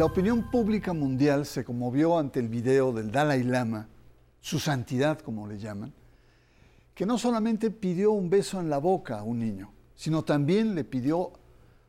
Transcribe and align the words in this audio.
La 0.00 0.06
opinión 0.06 0.50
pública 0.50 0.94
mundial 0.94 1.44
se 1.44 1.62
conmovió 1.62 2.18
ante 2.18 2.40
el 2.40 2.48
video 2.48 2.90
del 2.90 3.12
Dalai 3.12 3.42
Lama, 3.42 3.86
su 4.40 4.58
santidad 4.58 5.18
como 5.18 5.46
le 5.46 5.58
llaman, 5.58 5.92
que 6.94 7.04
no 7.04 7.18
solamente 7.18 7.70
pidió 7.70 8.12
un 8.12 8.30
beso 8.30 8.58
en 8.60 8.70
la 8.70 8.78
boca 8.78 9.18
a 9.18 9.24
un 9.24 9.40
niño, 9.40 9.70
sino 9.94 10.22
también 10.22 10.74
le 10.74 10.84
pidió 10.84 11.32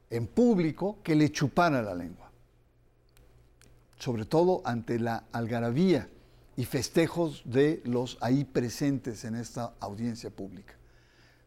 en 0.10 0.28
público 0.28 0.98
que 1.04 1.16
le 1.16 1.32
chupara 1.32 1.82
la 1.82 1.96
lengua, 1.96 2.30
sobre 3.98 4.26
todo 4.26 4.62
ante 4.66 5.00
la 5.00 5.24
algarabía 5.32 6.10
y 6.58 6.66
festejos 6.66 7.44
de 7.46 7.82
los 7.86 8.18
ahí 8.20 8.44
presentes 8.44 9.24
en 9.24 9.36
esta 9.36 9.76
audiencia 9.80 10.30
pública. 10.30 10.74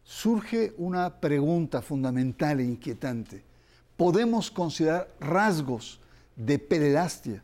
Surge 0.03 0.73
una 0.79 1.19
pregunta 1.19 1.83
fundamental 1.83 2.59
e 2.59 2.63
inquietante. 2.63 3.43
¿Podemos 3.95 4.49
considerar 4.49 5.13
rasgos 5.19 5.99
de 6.35 6.59
pederastia 6.59 7.43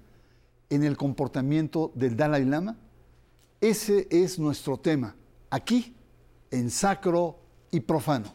en 0.69 0.83
el 0.83 0.97
comportamiento 0.97 1.91
del 1.95 2.15
Dalai 2.15 2.45
Lama? 2.45 2.77
Ese 3.59 4.07
es 4.09 4.39
nuestro 4.39 4.77
tema, 4.77 5.15
aquí, 5.49 5.95
en 6.49 6.69
Sacro 6.69 7.39
y 7.71 7.79
Profano. 7.81 8.33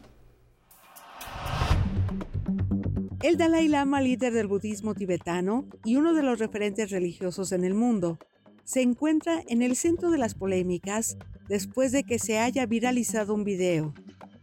El 3.21 3.37
Dalai 3.37 3.67
Lama, 3.67 3.99
líder 3.99 4.31
del 4.31 4.47
budismo 4.47 4.93
tibetano 4.93 5.65
y 5.83 5.95
uno 5.95 6.13
de 6.13 6.23
los 6.23 6.39
referentes 6.39 6.91
religiosos 6.91 7.51
en 7.51 7.63
el 7.63 7.73
mundo, 7.73 8.19
se 8.63 8.81
encuentra 8.81 9.43
en 9.47 9.61
el 9.61 9.75
centro 9.75 10.11
de 10.11 10.17
las 10.17 10.35
polémicas 10.35 11.17
después 11.47 11.91
de 11.91 12.03
que 12.03 12.19
se 12.19 12.37
haya 12.37 12.65
viralizado 12.65 13.33
un 13.33 13.43
video. 13.43 13.93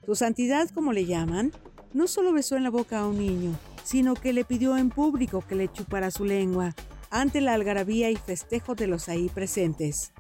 Su 0.05 0.15
santidad, 0.15 0.69
como 0.71 0.93
le 0.93 1.07
llaman, 1.07 1.53
no 1.93 2.07
solo 2.09 2.33
besó 2.33 2.57
en 2.57 2.63
la 2.63 2.71
boca 2.71 2.99
a 2.99 3.07
un 3.07 3.19
niño, 3.19 3.53
sino 3.85 4.15
que 4.15 4.33
le 4.33 4.45
pidió 4.45 4.77
en 4.77 4.91
público 4.91 5.45
que 5.47 5.55
le 5.55 5.71
chupara 5.71 6.11
su 6.11 6.25
lengua, 6.25 6.75
ante 7.11 7.41
la 7.41 7.55
algarabía 7.55 8.11
y 8.11 8.17
festejo 8.17 8.75
de 8.75 8.89
los 8.89 9.09
ahí 9.09 9.29
presentes. 9.29 10.13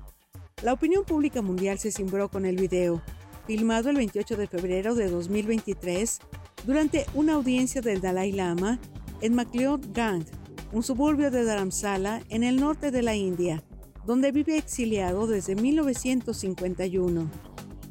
La 0.62 0.72
opinión 0.72 1.04
pública 1.04 1.42
mundial 1.42 1.78
se 1.78 1.90
cimbró 1.90 2.28
con 2.28 2.44
el 2.44 2.56
video, 2.56 3.02
filmado 3.46 3.90
el 3.90 3.96
28 3.96 4.36
de 4.36 4.46
febrero 4.46 4.94
de 4.94 5.10
2023 5.10 6.20
durante 6.64 7.06
una 7.14 7.34
audiencia 7.34 7.80
del 7.80 8.00
Dalai 8.00 8.32
Lama 8.32 8.78
en 9.20 9.36
Gang, 9.92 10.24
un 10.72 10.82
suburbio 10.82 11.30
de 11.30 11.44
Dharamsala 11.44 12.22
en 12.28 12.44
el 12.44 12.60
norte 12.60 12.90
de 12.90 13.02
la 13.02 13.16
India, 13.16 13.64
donde 14.06 14.32
vive 14.32 14.56
exiliado 14.56 15.26
desde 15.26 15.54
1951. 15.54 17.30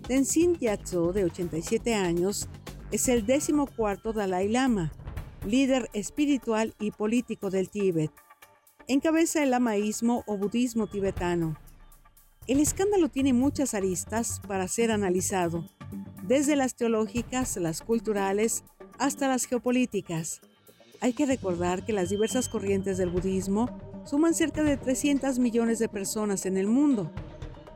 Tenzin 0.07 0.55
Gyatso, 0.55 1.13
de 1.13 1.25
87 1.25 1.95
años, 1.95 2.47
es 2.91 3.07
el 3.07 3.25
décimo 3.25 3.67
cuarto 3.67 4.13
Dalai 4.13 4.49
Lama, 4.49 4.91
líder 5.45 5.89
espiritual 5.93 6.73
y 6.79 6.91
político 6.91 7.49
del 7.49 7.69
Tíbet. 7.69 8.11
Encabeza 8.87 9.43
el 9.43 9.51
lamaísmo 9.51 10.23
o 10.25 10.37
budismo 10.37 10.87
tibetano. 10.87 11.57
El 12.47 12.59
escándalo 12.59 13.09
tiene 13.09 13.33
muchas 13.33 13.73
aristas 13.73 14.41
para 14.47 14.67
ser 14.67 14.91
analizado, 14.91 15.69
desde 16.23 16.55
las 16.55 16.75
teológicas, 16.75 17.57
las 17.57 17.81
culturales, 17.81 18.63
hasta 18.99 19.27
las 19.27 19.45
geopolíticas. 19.45 20.41
Hay 20.99 21.13
que 21.13 21.25
recordar 21.25 21.85
que 21.85 21.93
las 21.93 22.09
diversas 22.09 22.47
corrientes 22.47 22.97
del 22.97 23.09
budismo 23.09 23.69
suman 24.05 24.33
cerca 24.33 24.63
de 24.63 24.77
300 24.77 25.39
millones 25.39 25.79
de 25.79 25.89
personas 25.89 26.45
en 26.45 26.57
el 26.57 26.67
mundo. 26.67 27.11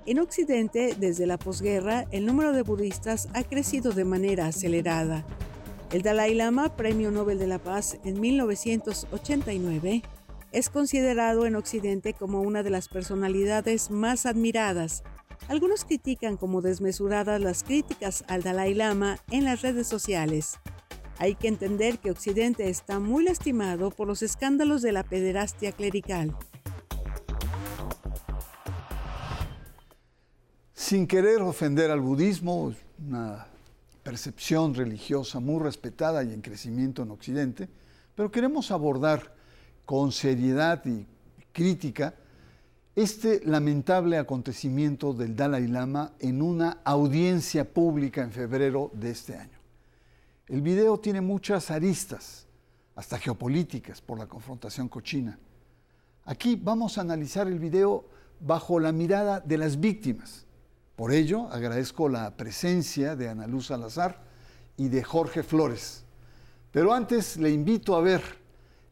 En 0.05 0.19
Occidente, 0.19 0.95
desde 0.97 1.25
la 1.25 1.37
posguerra, 1.37 2.05
el 2.11 2.25
número 2.25 2.53
de 2.53 2.61
budistas 2.61 3.27
ha 3.33 3.43
crecido 3.43 3.91
de 3.91 4.05
manera 4.05 4.47
acelerada. 4.47 5.25
El 5.91 6.01
Dalai 6.01 6.33
Lama, 6.33 6.75
Premio 6.75 7.11
Nobel 7.11 7.39
de 7.39 7.47
la 7.47 7.59
Paz 7.59 7.97
en 8.03 8.19
1989, 8.19 10.03
es 10.51 10.69
considerado 10.69 11.45
en 11.45 11.55
Occidente 11.55 12.13
como 12.13 12.41
una 12.41 12.63
de 12.63 12.69
las 12.69 12.89
personalidades 12.89 13.91
más 13.91 14.25
admiradas 14.25 15.03
algunos 15.47 15.85
critican 15.85 16.35
como 16.35 16.61
desmesuradas 16.61 17.39
las 17.39 17.63
críticas 17.63 18.25
al 18.27 18.43
Dalai 18.43 18.73
Lama 18.73 19.19
en 19.31 19.45
las 19.45 19.61
redes 19.61 19.87
sociales. 19.87 20.59
Hay 21.19 21.35
que 21.35 21.47
entender 21.47 21.99
que 21.99 22.11
Occidente 22.11 22.69
está 22.69 22.99
muy 22.99 23.23
lastimado 23.23 23.89
por 23.89 24.07
los 24.07 24.21
escándalos 24.21 24.81
de 24.81 24.91
la 24.91 25.03
pederastia 25.03 25.71
clerical. 25.71 26.35
Sin 30.73 31.07
querer 31.07 31.41
ofender 31.41 31.91
al 31.91 32.01
budismo, 32.01 32.73
una 32.99 33.47
percepción 34.07 34.73
religiosa 34.73 35.41
muy 35.41 35.61
respetada 35.61 36.23
y 36.23 36.31
en 36.31 36.39
crecimiento 36.39 37.03
en 37.03 37.11
Occidente, 37.11 37.67
pero 38.15 38.31
queremos 38.31 38.71
abordar 38.71 39.35
con 39.83 40.13
seriedad 40.13 40.81
y 40.85 41.05
crítica 41.51 42.15
este 42.95 43.41
lamentable 43.43 44.17
acontecimiento 44.17 45.11
del 45.11 45.35
Dalai 45.35 45.67
Lama 45.67 46.13
en 46.19 46.41
una 46.41 46.79
audiencia 46.85 47.69
pública 47.69 48.23
en 48.23 48.31
febrero 48.31 48.91
de 48.93 49.11
este 49.11 49.35
año. 49.35 49.59
El 50.47 50.61
video 50.61 50.97
tiene 51.01 51.19
muchas 51.19 51.69
aristas, 51.69 52.47
hasta 52.95 53.19
geopolíticas, 53.19 53.99
por 53.99 54.19
la 54.19 54.25
confrontación 54.25 54.87
con 54.87 55.03
China. 55.03 55.37
Aquí 56.23 56.55
vamos 56.55 56.97
a 56.97 57.01
analizar 57.01 57.45
el 57.47 57.59
video 57.59 58.05
bajo 58.39 58.79
la 58.79 58.93
mirada 58.93 59.41
de 59.41 59.57
las 59.57 59.77
víctimas. 59.77 60.46
Por 60.97 61.13
ello, 61.13 61.47
agradezco 61.51 62.09
la 62.09 62.35
presencia 62.35 63.15
de 63.15 63.29
Ana 63.29 63.45
Luz 63.45 63.67
Salazar 63.67 64.17
y 64.77 64.87
de 64.87 65.03
Jorge 65.03 65.43
Flores. 65.43 66.03
Pero 66.71 66.91
antes 66.91 67.37
le 67.37 67.51
invito 67.51 67.95
a 67.95 68.01
ver 68.01 68.23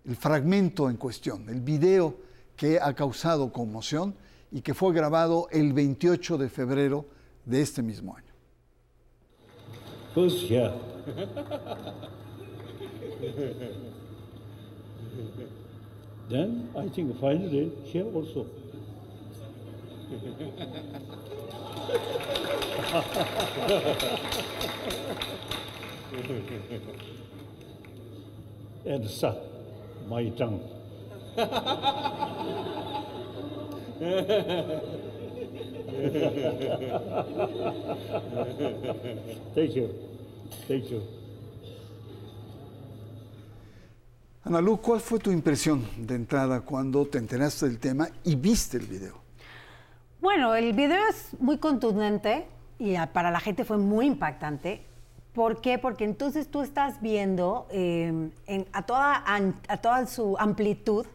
el 0.06 0.16
fragmento 0.16 0.88
en 0.88 0.98
cuestión, 0.98 1.50
el 1.50 1.62
video 1.62 2.16
que 2.56 2.80
ha 2.80 2.94
causado 2.94 3.52
conmoción 3.52 4.14
y 4.52 4.62
que 4.62 4.76
fue 4.76 4.94
grabado 4.94 5.48
el 5.50 5.74
28 5.74 6.38
de 6.38 6.48
febrero 6.48 7.08
de 7.44 7.64
este 7.64 7.82
mismo 7.82 8.16
año. 8.16 8.32
Pues 10.14 10.48
ya. 10.48 10.76
Then 16.30 16.70
I 16.76 16.88
think 16.90 17.20
finally 17.20 17.74
here 17.92 18.06
also. 18.14 18.46
and 28.86 29.06
my 30.08 30.30
tongue. 30.30 30.62
Thank 39.56 39.76
you. 39.76 39.90
Thank 40.68 40.90
you. 40.90 41.02
¿cuál 44.82 45.00
fue 45.00 45.20
tu 45.20 45.32
impresión 45.32 45.88
de 45.98 46.16
entrada 46.16 46.62
cuando 46.62 47.06
te 47.08 47.18
enteraste 47.18 47.68
del 47.68 47.80
tema 47.80 48.10
y 48.24 48.36
viste 48.36 48.78
el 48.78 48.86
video? 48.86 49.25
Bueno, 50.26 50.56
el 50.56 50.74
video 50.74 51.08
es 51.08 51.40
muy 51.40 51.60
contundente 51.60 52.48
y 52.80 52.96
para 53.14 53.30
la 53.30 53.40
gente 53.40 53.64
fue 53.64 53.78
muy 53.78 54.08
impactante. 54.08 54.84
¿Por 55.34 55.62
qué? 55.62 55.78
Porque 55.78 56.04
entonces 56.04 56.50
tú 56.50 56.64
estás 56.64 57.00
viendo 57.00 57.68
eh, 57.70 58.32
a, 58.74 58.82
toda, 58.88 59.24
a 59.68 59.78
toda 59.78 60.08
su 60.08 60.36
amplitud 60.40 61.06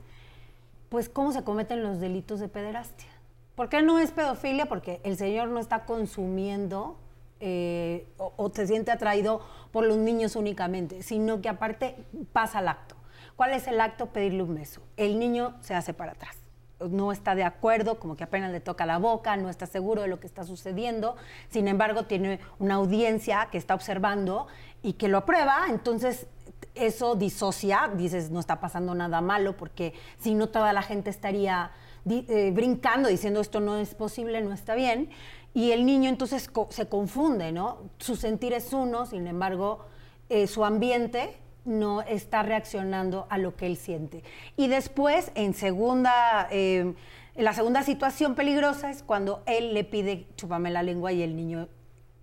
pues 0.90 1.08
cómo 1.08 1.32
se 1.32 1.42
cometen 1.42 1.82
los 1.82 1.98
delitos 1.98 2.38
de 2.38 2.46
pederastia. 2.46 3.08
¿Por 3.56 3.68
qué 3.68 3.82
no 3.82 3.98
es 3.98 4.12
pedofilia? 4.12 4.66
Porque 4.66 5.00
el 5.02 5.16
señor 5.16 5.48
no 5.48 5.58
está 5.58 5.86
consumiendo 5.86 6.96
eh, 7.40 8.06
o, 8.16 8.48
se 8.54 8.68
siente 8.68 8.92
atraído 8.92 9.40
por 9.72 9.84
los 9.86 9.96
niños 9.96 10.36
únicamente, 10.36 11.02
sino 11.02 11.40
que 11.40 11.48
aparte 11.48 11.96
pasa 12.32 12.60
al 12.60 12.68
acto. 12.68 12.94
¿Cuál 13.34 13.54
es 13.54 13.66
el 13.66 13.80
acto? 13.80 14.06
Pedirle 14.06 14.44
un 14.44 14.54
beso. 14.54 14.80
El 14.96 15.18
niño 15.18 15.56
se 15.62 15.74
hace 15.74 15.94
para 15.94 16.12
atrás. 16.12 16.39
No 16.88 17.12
está 17.12 17.34
de 17.34 17.44
acuerdo, 17.44 17.98
como 17.98 18.16
que 18.16 18.24
apenas 18.24 18.52
le 18.52 18.60
toca 18.60 18.86
la 18.86 18.98
boca, 18.98 19.36
no 19.36 19.50
está 19.50 19.66
seguro 19.66 20.02
de 20.02 20.08
lo 20.08 20.20
que 20.20 20.26
está 20.26 20.44
sucediendo. 20.44 21.16
Sin 21.48 21.68
embargo, 21.68 22.04
tiene 22.04 22.40
una 22.58 22.74
audiencia 22.74 23.48
que 23.50 23.58
está 23.58 23.74
observando 23.74 24.46
y 24.82 24.94
que 24.94 25.08
lo 25.08 25.18
aprueba. 25.18 25.66
Entonces, 25.68 26.26
eso 26.74 27.14
disocia, 27.14 27.90
dices, 27.94 28.30
no 28.30 28.40
está 28.40 28.60
pasando 28.60 28.94
nada 28.94 29.20
malo, 29.20 29.56
porque 29.56 29.92
si 30.18 30.34
no 30.34 30.48
toda 30.48 30.72
la 30.72 30.82
gente 30.82 31.10
estaría 31.10 31.72
eh, 32.08 32.50
brincando 32.54 33.10
diciendo 33.10 33.40
esto 33.40 33.60
no 33.60 33.76
es 33.76 33.94
posible, 33.94 34.40
no 34.40 34.52
está 34.52 34.74
bien. 34.74 35.10
Y 35.52 35.72
el 35.72 35.84
niño 35.84 36.08
entonces 36.08 36.48
se 36.70 36.88
confunde, 36.88 37.52
¿no? 37.52 37.78
Su 37.98 38.16
sentir 38.16 38.52
es 38.52 38.72
uno, 38.72 39.04
sin 39.06 39.26
embargo, 39.26 39.84
eh, 40.28 40.46
su 40.46 40.64
ambiente 40.64 41.36
no 41.64 42.02
está 42.02 42.42
reaccionando 42.42 43.26
a 43.30 43.38
lo 43.38 43.56
que 43.56 43.66
él 43.66 43.76
siente. 43.76 44.22
Y 44.56 44.68
después, 44.68 45.32
en 45.34 45.54
segunda, 45.54 46.48
eh, 46.50 46.94
la 47.36 47.52
segunda 47.52 47.82
situación 47.82 48.34
peligrosa 48.34 48.90
es 48.90 49.02
cuando 49.02 49.42
él 49.46 49.74
le 49.74 49.84
pide 49.84 50.26
chupame 50.36 50.70
la 50.70 50.82
lengua 50.82 51.12
y 51.12 51.22
el 51.22 51.36
niño, 51.36 51.68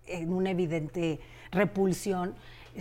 en 0.06 0.34
una 0.34 0.52
evidente 0.52 1.20
repulsión, 1.52 2.36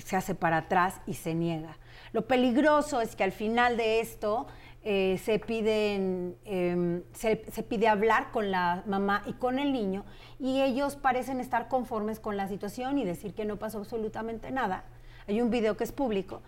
se 0.04 0.16
hace 0.16 0.34
para 0.34 0.58
atrás 0.58 1.00
y 1.06 1.14
se 1.14 1.34
niega. 1.34 1.76
Lo 2.12 2.26
peligroso 2.26 3.00
es 3.00 3.16
que 3.16 3.24
al 3.24 3.32
final 3.32 3.76
de 3.76 4.00
esto 4.00 4.46
eh, 4.82 5.18
se, 5.24 5.38
piden, 5.38 6.36
em, 6.44 7.02
se, 7.12 7.44
se, 7.50 7.62
pide 7.62 7.88
hablar 7.88 8.30
con 8.30 8.50
la 8.50 8.84
mamá 8.86 9.22
y 9.26 9.32
con 9.32 9.58
el 9.58 9.72
niño 9.72 10.04
y 10.38 10.62
ellos 10.62 10.94
parecen 10.96 11.40
estar 11.40 11.68
conformes 11.68 12.20
con 12.20 12.36
la 12.36 12.46
situación 12.46 12.98
y 12.98 13.04
decir 13.04 13.34
que 13.34 13.44
no 13.44 13.56
pasó 13.56 13.78
absolutamente 13.78 14.50
nada. 14.50 14.84
Hay 15.28 15.40
un 15.40 15.50
video 15.50 15.76
que 15.76 15.84
es 15.84 15.92
público 15.92 16.42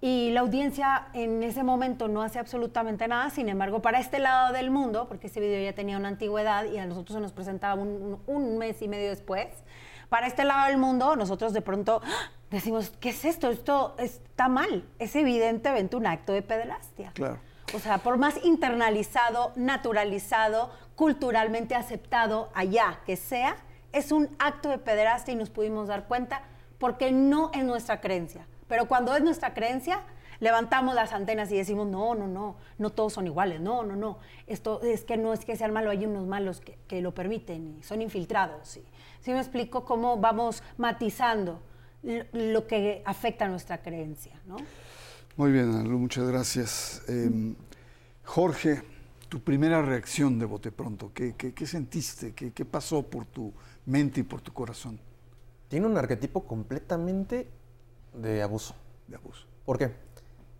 y 0.00 0.32
la 0.32 0.40
audiencia 0.40 1.06
en 1.14 1.42
ese 1.42 1.62
momento 1.62 2.08
no 2.08 2.20
hace 2.20 2.38
absolutamente 2.38 3.08
nada, 3.08 3.30
sin 3.30 3.48
embargo, 3.48 3.80
para 3.80 3.98
este 3.98 4.18
lado 4.18 4.52
del 4.52 4.70
mundo, 4.70 5.08
porque 5.08 5.28
ese 5.28 5.40
video 5.40 5.64
ya 5.64 5.74
tenía 5.74 5.96
una 5.96 6.08
antigüedad 6.08 6.66
y 6.66 6.76
a 6.76 6.84
nosotros 6.84 7.14
se 7.14 7.20
nos 7.22 7.32
presentaba 7.32 7.80
un, 7.80 8.58
mes 8.58 8.82
y 8.82 8.88
medio 8.88 9.08
después, 9.08 9.48
para 10.10 10.26
este 10.26 10.44
lado 10.44 10.68
del 10.68 10.76
mundo 10.76 11.16
nosotros 11.16 11.54
de 11.54 11.62
pronto 11.62 12.02
¡ah! 12.04 12.30
decimos, 12.50 12.92
¿qué 13.00 13.08
es 13.08 13.24
esto? 13.24 13.48
Esto 13.48 13.94
está 13.96 14.48
mal, 14.48 14.84
es 14.98 15.16
evidentemente 15.16 15.96
un 15.96 16.06
acto 16.06 16.34
de 16.34 16.42
pederastia. 16.42 17.12
Claro. 17.14 17.38
O 17.74 17.78
sea, 17.78 17.96
por 17.96 18.18
más 18.18 18.44
internalizado, 18.44 19.52
naturalizado, 19.56 20.70
culturalmente 20.96 21.74
aceptado 21.74 22.50
allá 22.54 23.00
que 23.06 23.16
sea, 23.16 23.56
es 23.92 24.12
un 24.12 24.28
acto 24.38 24.68
de 24.68 24.76
pederastia 24.76 25.32
y 25.32 25.36
nos 25.36 25.48
pudimos 25.48 25.88
dar 25.88 26.04
cuenta 26.04 26.42
porque 26.84 27.12
no 27.12 27.50
es 27.54 27.64
nuestra 27.64 28.02
creencia. 28.02 28.46
Pero 28.68 28.86
cuando 28.86 29.16
es 29.16 29.22
nuestra 29.22 29.54
creencia, 29.54 30.02
levantamos 30.38 30.94
las 30.94 31.14
antenas 31.14 31.50
y 31.50 31.56
decimos, 31.56 31.86
no, 31.86 32.14
no, 32.14 32.28
no, 32.28 32.56
no 32.76 32.90
todos 32.90 33.14
son 33.14 33.26
iguales, 33.26 33.58
no, 33.58 33.84
no, 33.84 33.96
no. 33.96 34.18
Esto 34.46 34.82
es 34.82 35.02
que 35.02 35.16
no 35.16 35.32
es 35.32 35.46
que 35.46 35.56
sean 35.56 35.72
malos, 35.72 35.92
hay 35.92 36.04
unos 36.04 36.26
malos 36.26 36.60
que, 36.60 37.00
lo 37.00 37.14
permiten 37.14 37.78
y 37.78 37.82
son 37.82 38.02
infiltrados. 38.02 38.68
¿sí? 38.68 38.84
¿Sí 39.22 39.30
me 39.30 39.38
explico 39.38 39.86
cómo 39.86 40.18
vamos 40.18 40.62
matizando 40.76 41.62
lo, 42.02 42.66
que 42.66 43.02
afecta 43.06 43.46
a 43.46 43.48
nuestra 43.48 43.80
creencia? 43.80 44.38
¿no? 44.46 44.56
Muy 45.38 45.52
bien, 45.52 45.90
muchas 45.90 46.28
gracias. 46.28 47.02
Em, 47.08 47.54
Jorge, 48.24 48.82
tu 49.30 49.40
primera 49.40 49.80
reacción 49.80 50.38
de 50.38 50.44
bote 50.44 50.70
pronto, 50.70 51.12
¿qué, 51.14 51.54
sentiste? 51.66 52.34
¿Qué, 52.34 52.52
¿Qué 52.52 52.66
pasó 52.66 53.02
por 53.04 53.24
tu 53.24 53.54
mente 53.86 54.20
y 54.20 54.24
por 54.24 54.42
tu 54.42 54.52
corazón? 54.52 55.00
Tiene 55.74 55.88
un 55.88 55.98
arquetipo 55.98 56.46
completamente 56.46 57.48
de 58.12 58.42
abuso. 58.44 58.76
De 59.08 59.16
abuso. 59.16 59.44
¿Por 59.66 59.76
qué? 59.76 59.90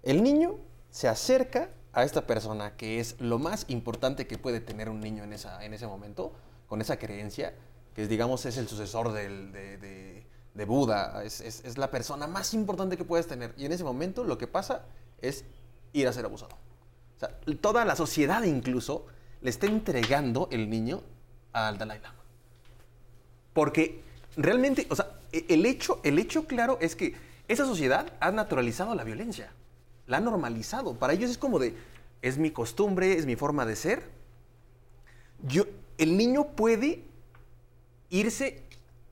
El 0.03 0.25
niño 0.25 0.57
se 0.91 1.07
acerca 1.07 1.71
a 1.93 2.03
esta 2.03 2.27
persona, 2.27 2.77
que 2.77 2.99
es 2.99 3.21
lo 3.21 3.39
más 3.39 3.67
importante 3.69 4.27
que 4.27 4.39
puede 4.39 4.59
tener 4.59 4.89
un 4.89 4.99
niño 4.99 5.23
en, 5.23 5.33
esa, 5.33 5.65
en 5.65 5.73
ese 5.73 5.87
momento, 5.87 6.33
con 6.67 6.81
esa 6.81 6.97
creencia, 6.97 7.55
que 7.95 8.09
digamos 8.09 8.45
es 8.45 8.57
el 8.57 8.67
sucesor 8.67 9.13
de, 9.13 10.27
Buda, 10.67 11.23
es, 11.23 11.41
es, 11.41 11.79
la 11.79 11.93
persona 11.93 12.27
más 12.27 12.53
importante 12.53 12.97
que 12.97 13.05
puedes 13.05 13.29
tener. 13.29 13.55
Y 13.57 13.67
en 13.67 13.71
ese 13.71 13.85
momento 13.85 14.25
lo 14.25 14.37
que 14.37 14.49
pasa 14.49 14.83
es 15.21 15.45
ir 15.93 16.09
a 16.09 16.13
ser 16.13 16.25
abusado. 16.25 16.57
O 17.17 17.21
sea, 17.21 17.39
toda 17.61 17.85
la 17.85 17.95
sociedad 17.95 18.43
incluso 18.43 19.07
le 19.43 19.51
está 19.51 19.67
entregando 19.67 20.49
el 20.51 20.69
niño 20.69 21.05
al 21.53 21.79
Dalai 21.79 22.01
Lama. 22.01 22.19
Porque 23.53 24.03
realmente, 24.37 24.87
o 24.91 24.97
sea, 24.97 25.11
e, 25.33 25.47
el 25.49 25.67
hecho, 25.67 26.01
el 26.03 26.19
hecho 26.19 26.47
claro 26.47 26.79
es 26.81 26.97
que 26.97 27.15
esa 27.49 27.67
sociedad 27.67 28.13
ha 28.21 28.31
naturalizado 28.31 28.95
la 28.95 29.05
violencia, 29.05 29.53
la 30.07 30.19
ha 30.19 30.21
normalizado. 30.21 30.95
Para 30.95 31.13
ellos 31.13 31.31
es 31.31 31.39
como 31.39 31.59
de, 31.59 31.75
es 32.23 32.39
mi 32.39 32.51
costumbre, 32.51 33.19
es 33.19 33.27
mi 33.27 33.37
forma 33.37 33.67
de 33.67 33.77
ser. 33.77 34.03
Yo, 35.43 35.65
el 35.99 36.17
niño 36.17 36.49
puede 36.57 37.03
irse 38.11 38.63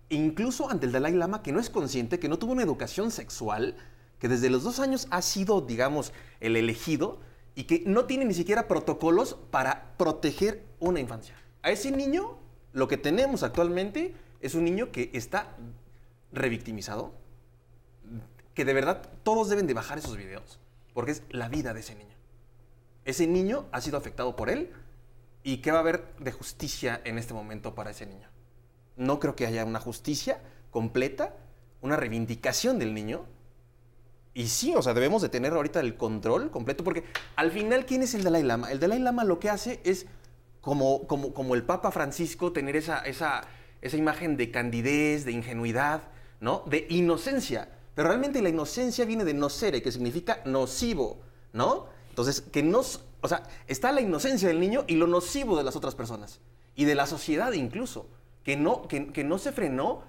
incluso 0.09 0.71
ante 0.71 0.87
el 0.87 0.93
Dalai 0.93 1.13
Lama 1.13 1.43
que 1.43 1.53
no 1.53 1.61
es 1.61 1.71
consciente, 1.71 2.19
que 2.19 2.29
no 2.29 2.39
tuvo 2.39 2.53
una 2.53 2.63
educación 2.63 3.11
sexual, 3.11 3.77
que 4.19 4.29
desde 4.29 4.51
los 4.51 4.63
dos 4.63 4.79
años 4.79 5.09
ha 5.11 5.23
sido, 5.23 5.61
digamos, 5.61 6.13
el 6.41 6.57
elegido 6.57 7.19
y 7.55 7.65
que 7.65 7.83
no 7.87 8.05
tiene 8.05 8.25
ni 8.25 8.35
siquiera 8.35 8.69
protocolos 8.69 9.37
para 9.51 9.95
proteger 9.97 10.63
una 10.81 11.01
infancia. 11.01 11.35
A 11.63 11.71
ese 11.71 11.91
niño, 11.91 12.39
lo 12.73 12.89
que 12.89 12.97
tenemos 12.97 13.43
actualmente 13.43 14.15
es 14.43 14.55
un 14.55 14.65
niño 14.65 14.91
que 14.93 15.11
está 15.15 15.57
revictimizado, 16.33 17.13
que 18.55 18.65
de 18.65 18.75
verdad 18.75 19.09
todos 19.23 19.49
deben 19.49 19.67
de 19.67 19.75
bajar 19.75 19.99
esos 19.99 20.17
videos, 20.17 20.59
porque 20.93 21.13
es 21.13 21.23
la 21.31 21.49
vida 21.49 21.73
de 21.73 21.81
ese 21.81 21.95
niño. 21.95 22.15
Ese 23.05 23.27
niño 23.27 23.67
ha 23.73 23.81
sido 23.81 23.97
afectado 23.97 24.37
por 24.37 24.51
él 24.51 24.71
y 25.43 25.59
qué 25.59 25.71
va 25.71 25.79
a 25.79 25.81
haber 25.81 26.15
de 26.19 26.33
justicia 26.33 27.01
en 27.05 27.19
este 27.19 27.35
momento 27.35 27.75
para 27.75 27.91
ese 27.91 28.07
niño. 28.07 28.29
No 28.97 29.19
creo 29.19 29.35
que 29.35 29.47
haya 29.47 29.65
una 29.65 29.81
justicia 29.81 30.41
completa, 30.71 31.35
una 31.81 31.97
reivindicación 31.97 32.79
del 32.79 32.95
niño. 32.95 33.25
Y 34.35 34.49
sí, 34.49 34.75
o 34.75 34.83
sea, 34.83 34.95
debemos 34.95 35.23
de 35.23 35.29
tener 35.29 35.53
ahorita 35.53 35.81
el 35.81 35.97
control 35.97 36.51
completo, 36.51 36.85
porque 36.85 37.05
al 37.37 37.51
final, 37.51 37.87
¿quién 37.87 38.03
es 38.03 38.15
el 38.15 38.23
Dalai 38.25 38.43
Lama? 38.43 38.71
El 38.71 38.81
Dalai 38.81 38.99
Lama 38.99 39.25
lo 39.25 39.39
que 39.39 39.51
hace 39.51 39.81
es, 39.85 40.07
como, 40.61 41.07
como, 41.07 41.35
como 41.35 41.55
el 41.55 41.65
Papa 41.65 41.91
Francisco, 41.91 42.53
tener 42.53 42.77
esa, 42.77 43.01
esa, 43.01 43.43
esa 43.83 43.97
imagen 43.97 44.37
de 44.37 44.51
candidez, 44.51 45.25
de 45.25 45.33
ingenuidad, 45.33 46.03
¿no? 46.41 46.63
De 46.67 46.87
inocencia. 46.89 47.69
Pero 47.95 48.09
realmente 48.09 48.41
la 48.41 48.49
inocencia 48.49 49.05
viene 49.05 49.25
de 49.25 49.35
nocere, 49.35 49.83
que 49.83 49.93
significa 49.93 50.41
nocivo, 50.47 51.21
¿no? 51.53 51.87
Entonces, 52.09 52.41
que 52.41 52.63
no, 52.63 52.81
o 52.81 53.29
sea, 53.29 53.43
está 53.67 53.93
la 53.93 54.01
inocencia 54.01 54.49
del 54.49 54.61
niño 54.61 54.85
y 54.87 54.95
lo 54.97 55.07
nocivo 55.07 55.57
de 55.57 55.65
las 55.65 55.77
otras 55.77 55.95
personas. 55.95 56.41
Y 56.75 56.85
de 56.85 56.95
la 56.95 57.07
sociedad 57.07 57.53
incluso, 57.53 58.07
que 58.45 58.57
no, 58.57 58.89
que, 58.89 59.25
no 59.25 59.39
se 59.39 59.53
frenó 59.53 60.03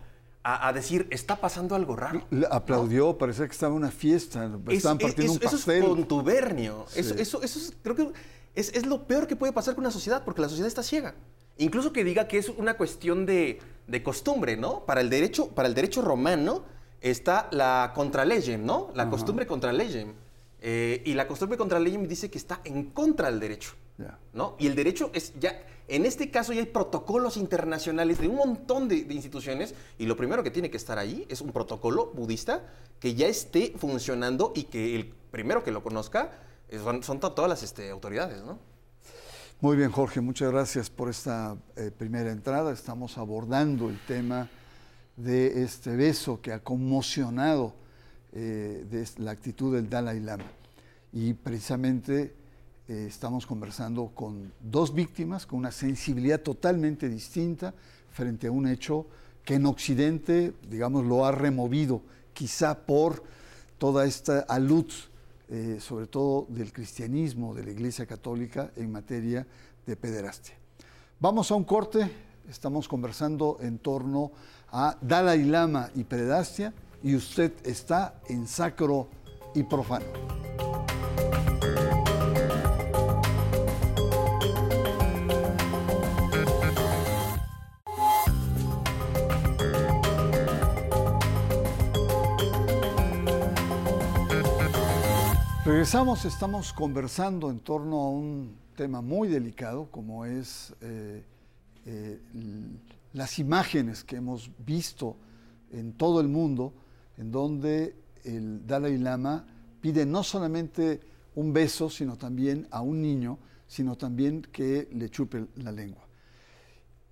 a, 0.44 0.72
decir, 0.74 1.08
está 1.10 1.38
pasando 1.38 1.76
algo 1.76 1.96
raro. 1.96 2.26
Aplaudió, 2.52 3.18
parecía 3.18 3.46
que 3.48 3.54
estaba 3.54 3.72
en 3.72 3.78
una 3.78 3.92
fiesta, 3.92 4.50
estaban 4.70 4.98
partiendo 4.98 5.34
un 5.34 5.40
pastel. 5.40 5.60
Eso 5.60 5.72
es 5.72 5.86
contubernio. 5.86 6.86
Eso, 6.96 7.16
eso, 7.16 7.42
es, 7.42 7.74
creo 7.82 7.96
que 7.96 8.12
es, 8.56 8.74
es, 8.74 8.86
lo 8.86 9.08
peor 9.08 9.28
que 9.28 9.36
puede 9.36 9.54
pasar 9.54 9.76
con 9.76 9.84
una 9.84 9.92
sociedad, 9.92 10.24
porque 10.24 10.42
la 10.42 10.50
sociedad 10.50 10.68
está 10.68 10.84
ciega. 10.84 11.16
Incluso 11.58 11.94
que 11.94 12.04
diga 12.04 12.28
que 12.28 12.38
es 12.38 12.50
una 12.50 12.76
cuestión 12.76 13.26
de, 13.26 13.60
de 13.88 14.04
costumbre, 14.04 14.58
¿no? 14.58 14.86
Para 14.86 15.02
el 15.02 15.10
derecho, 15.10 15.50
para 15.50 15.68
el 15.68 15.74
derecho 15.74 16.02
romano, 16.02 16.64
está 17.02 17.50
la 17.52 17.92
contralegem, 17.94 18.66
¿no? 18.66 18.90
La 18.96 19.10
costumbre 19.10 19.46
contra 19.46 19.72
legem. 19.74 20.14
Eh, 20.62 21.02
y 21.06 21.14
la 21.14 21.28
costumbre 21.28 21.58
contra 21.58 21.78
legem 21.78 22.08
dice 22.08 22.32
que 22.32 22.38
está 22.38 22.62
en 22.64 22.86
contra 22.92 23.30
del 23.30 23.42
derecho, 23.42 23.74
¿no? 24.32 24.56
Y 24.58 24.68
el 24.68 24.76
derecho 24.76 25.12
es 25.14 25.34
ya, 25.38 25.62
en 25.90 26.06
este 26.06 26.32
caso 26.32 26.54
ya 26.54 26.62
hay 26.62 26.68
protocolos 26.68 27.36
internacionales 27.36 28.20
de 28.20 28.30
un 28.30 28.38
montón 28.38 28.88
de, 28.88 28.96
instituciones 28.96 29.76
y 30.00 30.06
lo 30.06 30.16
primero 30.16 30.42
que 30.42 30.52
tiene 30.52 30.72
que 30.72 30.78
estar 30.78 30.98
ahí 30.98 31.26
es 31.28 31.42
un 31.42 31.52
protocolo 31.52 32.12
budista 32.14 32.64
que 33.02 33.14
ya 33.14 33.28
esté 33.28 33.74
funcionando 33.78 34.54
y 34.56 34.64
que 34.64 34.96
el 34.96 35.14
primero 35.32 35.66
que 35.66 35.72
lo 35.72 35.84
conozca 35.84 36.32
son, 37.02 37.20
todas 37.20 37.50
las 37.50 37.62
este, 37.62 37.90
autoridades, 37.90 38.42
¿no? 38.44 38.58
Muy 39.64 39.78
bien, 39.78 39.92
Jorge, 39.92 40.20
muchas 40.20 40.52
gracias 40.52 40.90
por 40.90 41.10
esta 41.10 41.56
eh, 41.78 41.90
primera 41.98 42.34
entrada. 42.34 42.74
Estamos 42.74 43.18
abordando 43.18 43.90
el 43.90 43.98
tema 44.06 44.50
de 45.16 45.64
este 45.64 45.96
beso 45.96 46.42
que 46.42 46.52
ha 46.52 46.60
conmocionado 46.60 47.74
eh, 48.34 49.06
la 49.20 49.32
actitud 49.32 49.74
del 49.74 49.90
Dalai 49.90 50.20
Lama. 50.20 50.44
Y 51.14 51.34
precisamente 51.34 52.36
eh, 52.90 53.06
estamos 53.08 53.46
conversando 53.46 54.12
con 54.14 54.52
dos 54.60 54.94
víctimas 54.94 55.46
con 55.46 55.60
una 55.60 55.72
sensibilidad 55.72 56.42
totalmente 56.42 57.08
distinta 57.08 57.74
frente 58.12 58.48
a 58.48 58.52
un 58.52 58.68
hecho 58.68 59.08
que 59.46 59.56
en 59.56 59.66
Occidente, 59.66 60.54
digamos, 60.70 61.06
lo 61.06 61.26
ha 61.26 61.32
removido, 61.32 62.02
quizá 62.34 62.86
por 62.86 63.24
toda 63.78 64.06
esta 64.08 64.42
alud, 64.42 64.92
eh, 65.50 65.78
sobre 65.80 66.08
todo 66.08 66.46
del 66.50 66.72
cristianismo, 66.72 67.54
de 67.54 67.64
la 67.64 67.72
Iglesia 67.72 68.06
Católica, 68.06 68.72
en 68.76 68.92
materia 68.92 69.46
de 69.86 69.96
pederastia. 69.96 70.56
Vamos 71.20 71.52
a 71.52 71.56
un 71.56 71.64
corte, 71.64 72.10
estamos 72.50 72.88
conversando 72.88 73.58
en 73.62 73.80
torno 73.80 74.32
a 74.72 74.98
Dalai 75.02 75.44
Lama 75.44 75.90
y 75.96 76.04
Predastia 76.04 76.74
y 77.04 77.16
usted 77.16 77.54
está 77.64 78.22
en 78.28 78.48
sacro 78.48 79.08
y 79.54 79.64
profano. 79.64 80.43
Regresamos, 95.84 96.24
estamos 96.24 96.72
conversando 96.72 97.52
en 97.52 97.60
torno 97.60 98.00
a 98.00 98.10
un 98.10 98.56
tema 98.78 99.02
muy 99.02 99.28
delicado 99.28 99.92
como 99.92 100.24
es 100.24 100.74
eh, 100.80 101.26
eh, 101.86 102.22
las 103.12 103.38
imágenes 103.38 104.06
que 104.06 104.16
hemos 104.16 104.50
visto 104.66 105.18
en 105.74 105.92
todo 105.92 106.22
el 106.22 106.30
mundo, 106.30 106.72
en 107.18 107.34
donde 107.34 107.98
el 108.24 108.66
Dalai 108.66 108.98
Lama 108.98 109.46
pide 109.82 110.06
no 110.06 110.24
solamente 110.24 111.02
un 111.36 111.52
beso, 111.52 111.90
sino 111.90 112.16
también 112.18 112.66
a 112.72 112.80
un 112.80 113.02
niño, 113.02 113.38
sino 113.68 113.98
también 113.98 114.42
que 114.42 114.88
le 114.94 115.10
chupe 115.10 115.48
la 115.58 115.74
lengua. 115.74 116.08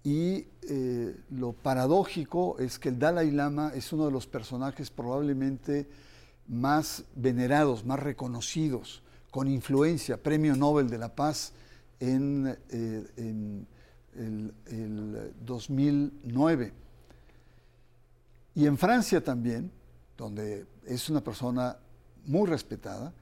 Y 0.01 0.45
eh, 0.69 1.13
lo 1.31 1.51
paradójico 1.51 2.57
es 2.57 2.79
que 2.79 2.87
el 2.87 2.97
Dalai 2.97 3.31
Lama 3.31 3.73
es 3.75 3.91
uno 3.91 4.05
de 4.05 4.13
los 4.13 4.27
personajes 4.27 4.89
probablemente 4.89 5.89
más 6.51 7.05
venerados, 7.15 7.85
más 7.85 7.99
reconocidos 7.99 9.01
con 9.31 9.47
influencia, 9.47 10.21
Premio 10.21 10.55
Nobel 10.55 10.89
de 10.89 10.97
la 10.97 11.15
Paz 11.15 11.53
en, 11.99 12.57
eh, 12.69 13.65
el 14.15 15.33
2009. 15.45 16.73
Y 18.53 18.65
en 18.65 18.77
Francia 18.77 19.23
también, 19.23 19.71
donde 20.17 20.65
es 20.85 21.09
una 21.09 21.21
persona 21.21 21.77
muy 22.25 22.47
respetada, 22.47 23.13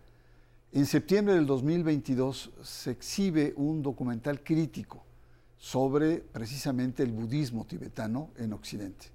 en 0.71 0.85
septiembre 0.87 1.35
del 1.35 1.45
2022 1.45 2.51
se 2.63 2.91
exhibe 2.91 3.53
un 3.55 3.83
documental 3.83 4.43
crítico 4.43 5.03
sobre 5.57 6.17
precisamente 6.17 7.03
el 7.03 7.11
budismo 7.11 7.65
tibetano 7.65 8.31
en 8.37 8.53
Occidente, 8.53 9.07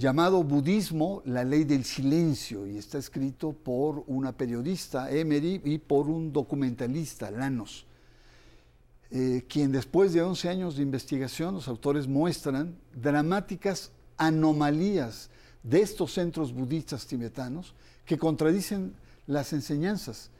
llamado 0.00 0.42
Budismo, 0.42 1.20
la 1.26 1.44
ley 1.44 1.64
del 1.64 1.84
silencio, 1.84 2.66
y 2.66 2.78
está 2.78 2.96
escrito 2.96 3.52
por 3.52 4.02
una 4.06 4.32
periodista, 4.32 5.10
Emery, 5.10 5.60
y 5.62 5.76
por 5.76 6.08
un 6.08 6.32
documentalista, 6.32 7.30
Lanos, 7.30 7.84
eh, 9.10 9.44
quien 9.46 9.70
después 9.70 10.14
de 10.14 10.22
11 10.22 10.48
años 10.48 10.76
de 10.76 10.82
investigación, 10.82 11.54
los 11.54 11.68
autores 11.68 12.08
muestran 12.08 12.78
dramáticas 12.94 13.92
anomalías 14.16 15.28
de 15.62 15.82
estos 15.82 16.14
centros 16.14 16.54
budistas 16.54 17.06
tibetanos 17.06 17.74
que 18.06 18.16
contradicen 18.16 18.94
las 19.26 19.52
enseñanzas 19.52 20.30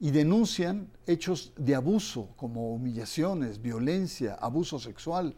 y 0.00 0.10
denuncian 0.10 0.88
hechos 1.06 1.52
de 1.56 1.76
abuso 1.76 2.30
como 2.36 2.74
humillaciones, 2.74 3.62
violencia, 3.62 4.34
abuso 4.34 4.80
sexual 4.80 5.36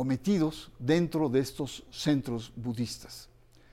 cometidos 0.00 0.72
dentro 0.78 1.28
de 1.28 1.40
estos 1.40 1.84
centros 1.90 2.54
budistas. 2.56 3.28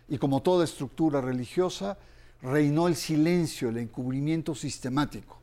Y 0.10 0.18
como 0.18 0.42
toda 0.42 0.66
estructura 0.66 1.22
religiosa, 1.22 1.98
reinó 2.42 2.90
el 2.90 2.98
silencio, 2.98 3.70
el 3.70 3.78
encubrimiento 3.78 4.54
sistemático. 4.54 5.40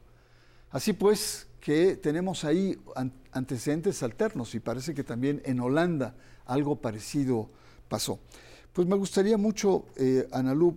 Así 0.71 0.93
pues, 0.93 1.47
que 1.59 1.97
tenemos 1.97 2.45
ahí 2.45 2.79
antecedentes 3.33 4.03
alternos 4.03 4.55
y 4.55 4.61
parece 4.61 4.93
que 4.93 5.03
también 5.03 5.41
en 5.47 5.59
Holanda 5.59 6.17
algo 6.45 6.76
parecido 6.76 7.49
pasó. 7.88 8.19
Pues 8.75 8.87
me 8.87 8.97
gustaría 8.97 9.38
mucho, 9.38 9.87
eh, 9.97 10.29
Analú, 10.33 10.76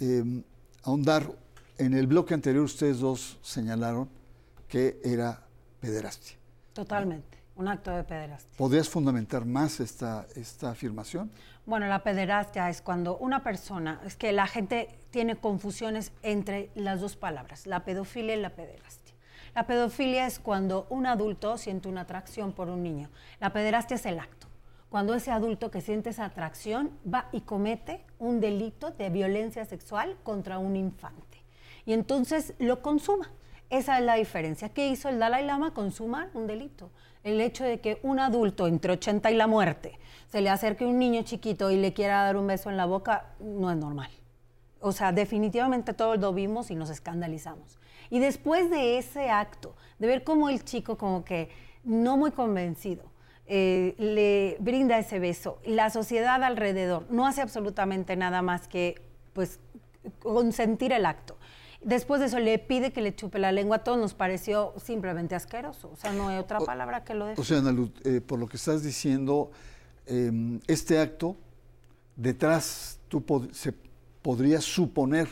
eh, 0.00 0.24
ahondar 0.82 1.30
en 1.76 1.92
el 1.92 2.06
bloque 2.06 2.32
anterior, 2.32 2.64
ustedes 2.64 3.00
dos 3.00 3.36
señalaron 3.42 4.08
que 4.66 4.98
era 5.04 5.46
pederastia. 5.78 6.38
Totalmente, 6.72 7.36
un 7.56 7.68
acto 7.68 7.90
de 7.90 8.04
pederastia. 8.04 8.56
¿Podrías 8.56 8.88
fundamentar 8.88 9.44
más 9.44 9.80
esta, 9.80 10.26
esta 10.36 10.70
afirmación? 10.70 11.30
Bueno, 11.64 11.86
la 11.88 12.02
pederastia 12.02 12.68
es 12.68 12.80
cuando 12.80 13.16
una 13.16 13.42
persona, 13.42 14.00
es 14.04 14.14
que 14.14 14.32
la 14.32 14.46
gente 14.46 14.88
tiene 15.10 15.36
confusiones 15.36 16.12
entre 16.22 16.70
las 16.74 17.00
dos 17.00 17.16
palabras, 17.16 17.66
la 17.66 17.84
pedofilia 17.84 18.36
y 18.36 18.40
la 18.40 18.50
pederastia. 18.50 19.14
La 19.54 19.66
pedofilia 19.66 20.26
es 20.26 20.38
cuando 20.38 20.86
un 20.90 21.06
adulto 21.06 21.56
siente 21.56 21.88
una 21.88 22.02
atracción 22.02 22.52
por 22.52 22.68
un 22.68 22.82
niño. 22.82 23.08
La 23.40 23.54
pederastia 23.54 23.94
es 23.94 24.04
el 24.04 24.18
acto. 24.18 24.46
Cuando 24.90 25.14
ese 25.14 25.30
adulto 25.30 25.70
que 25.70 25.80
siente 25.80 26.10
esa 26.10 26.26
atracción 26.26 26.90
va 27.12 27.28
y 27.32 27.40
comete 27.40 28.04
un 28.18 28.40
delito 28.40 28.90
de 28.90 29.08
violencia 29.08 29.64
sexual 29.64 30.16
contra 30.22 30.58
un 30.58 30.76
infante. 30.76 31.42
Y 31.86 31.94
entonces 31.94 32.54
lo 32.58 32.82
consuma. 32.82 33.30
Esa 33.70 33.98
es 33.98 34.04
la 34.04 34.14
diferencia. 34.14 34.68
¿Qué 34.68 34.88
hizo 34.88 35.08
el 35.08 35.18
Dalai 35.18 35.44
Lama? 35.44 35.74
Consumar 35.74 36.30
un 36.34 36.46
delito. 36.46 36.90
El 37.26 37.40
hecho 37.40 37.64
de 37.64 37.80
que 37.80 37.98
un 38.04 38.20
adulto 38.20 38.68
entre 38.68 38.92
80 38.92 39.32
y 39.32 39.34
la 39.34 39.48
muerte 39.48 39.98
se 40.28 40.40
le 40.40 40.48
acerque 40.48 40.86
un 40.86 41.00
niño 41.00 41.22
chiquito 41.22 41.72
y 41.72 41.76
le 41.76 41.92
quiera 41.92 42.22
dar 42.22 42.36
un 42.36 42.46
beso 42.46 42.70
en 42.70 42.76
la 42.76 42.86
boca 42.86 43.34
no 43.40 43.68
es 43.68 43.76
normal. 43.76 44.12
O 44.78 44.92
sea, 44.92 45.10
definitivamente 45.10 45.92
todos 45.92 46.20
lo 46.20 46.32
vimos 46.32 46.70
y 46.70 46.76
nos 46.76 46.88
escandalizamos. 46.88 47.80
Y 48.10 48.20
después 48.20 48.70
de 48.70 48.98
ese 48.98 49.28
acto, 49.28 49.74
de 49.98 50.06
ver 50.06 50.22
cómo 50.22 50.48
el 50.48 50.62
chico 50.62 50.96
como 50.96 51.24
que 51.24 51.48
no 51.82 52.16
muy 52.16 52.30
convencido, 52.30 53.02
eh, 53.48 53.96
le 53.98 54.56
brinda 54.60 54.96
ese 54.96 55.18
beso, 55.18 55.58
la 55.64 55.90
sociedad 55.90 56.44
alrededor 56.44 57.06
no 57.10 57.26
hace 57.26 57.40
absolutamente 57.40 58.14
nada 58.14 58.40
más 58.40 58.68
que 58.68 59.02
pues 59.32 59.58
consentir 60.20 60.92
el 60.92 61.04
acto. 61.04 61.36
Después 61.86 62.18
de 62.18 62.26
eso 62.26 62.40
le 62.40 62.58
pide 62.58 62.92
que 62.92 63.00
le 63.00 63.14
chupe 63.14 63.38
la 63.38 63.52
lengua, 63.52 63.76
a 63.76 63.84
todos 63.84 63.96
nos 63.96 64.12
pareció 64.12 64.74
simplemente 64.76 65.36
asqueroso, 65.36 65.88
o 65.92 65.96
sea, 65.96 66.12
no 66.12 66.26
hay 66.26 66.38
otra 66.38 66.58
palabra 66.58 67.04
que 67.04 67.14
lo 67.14 67.26
defina. 67.26 67.40
O 67.40 67.44
sea, 67.44 67.58
Ana 67.58 67.88
eh, 68.02 68.20
por 68.20 68.40
lo 68.40 68.48
que 68.48 68.56
estás 68.56 68.82
diciendo, 68.82 69.52
em, 70.04 70.58
este 70.66 70.98
acto, 70.98 71.36
detrás 72.16 72.98
tú 73.06 73.24
se 73.52 73.72
podría 74.20 74.60
suponer 74.60 75.28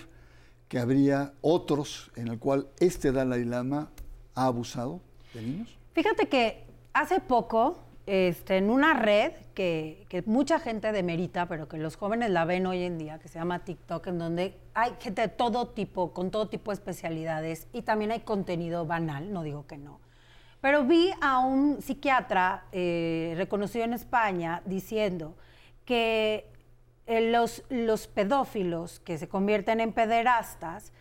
que 0.68 0.78
habría 0.78 1.32
otros 1.40 2.12
en 2.14 2.28
el 2.28 2.38
cual 2.38 2.68
este 2.78 3.10
Dalai 3.10 3.44
Lama 3.44 3.90
ha 4.36 4.46
abusado 4.46 5.00
de 5.34 5.42
niños? 5.42 5.76
Fíjate 5.92 6.28
que 6.28 6.64
hace 6.92 7.18
poco, 7.18 7.80
este, 8.06 8.58
en 8.58 8.70
una 8.70 8.94
red 8.94 9.32
que, 9.54 10.04
que, 10.08 10.22
mucha 10.22 10.58
gente 10.58 10.92
demerita, 10.92 11.46
pero 11.46 11.68
que 11.68 11.78
los 11.78 11.96
jóvenes 11.96 12.30
la 12.30 12.44
ven 12.44 12.66
hoy 12.66 12.82
en 12.82 12.98
día, 12.98 13.18
que 13.18 13.28
se 13.28 13.38
llama 13.38 13.64
TikTok, 13.64 14.06
en 14.08 14.18
donde 14.18 14.58
hay 14.74 14.92
gente 15.00 15.22
de 15.22 15.28
todo 15.28 15.68
tipo, 15.68 16.12
con 16.12 16.30
todo 16.30 16.48
tipo 16.48 16.70
de 16.70 16.74
especialidades, 16.74 17.66
y 17.72 17.82
también 17.82 18.10
hay 18.10 18.20
contenido 18.20 18.86
banal, 18.86 19.32
no 19.32 19.42
digo 19.42 19.66
que 19.66 19.78
no. 19.78 20.00
Pero 20.60 20.84
vi 20.84 21.10
a 21.20 21.40
un 21.40 21.82
psiquiatra 21.82 22.64
eh, 22.72 23.34
reconocido 23.36 23.84
en 23.84 23.92
España 23.92 24.62
diciendo 24.64 25.36
que 25.84 26.50
eh, 27.06 27.30
los, 27.30 27.64
los 27.68 28.06
pedófilos 28.06 28.98
que 29.00 29.18
se 29.18 29.28
convierten 29.28 29.80
en 29.80 29.92
pederastas 29.92 30.92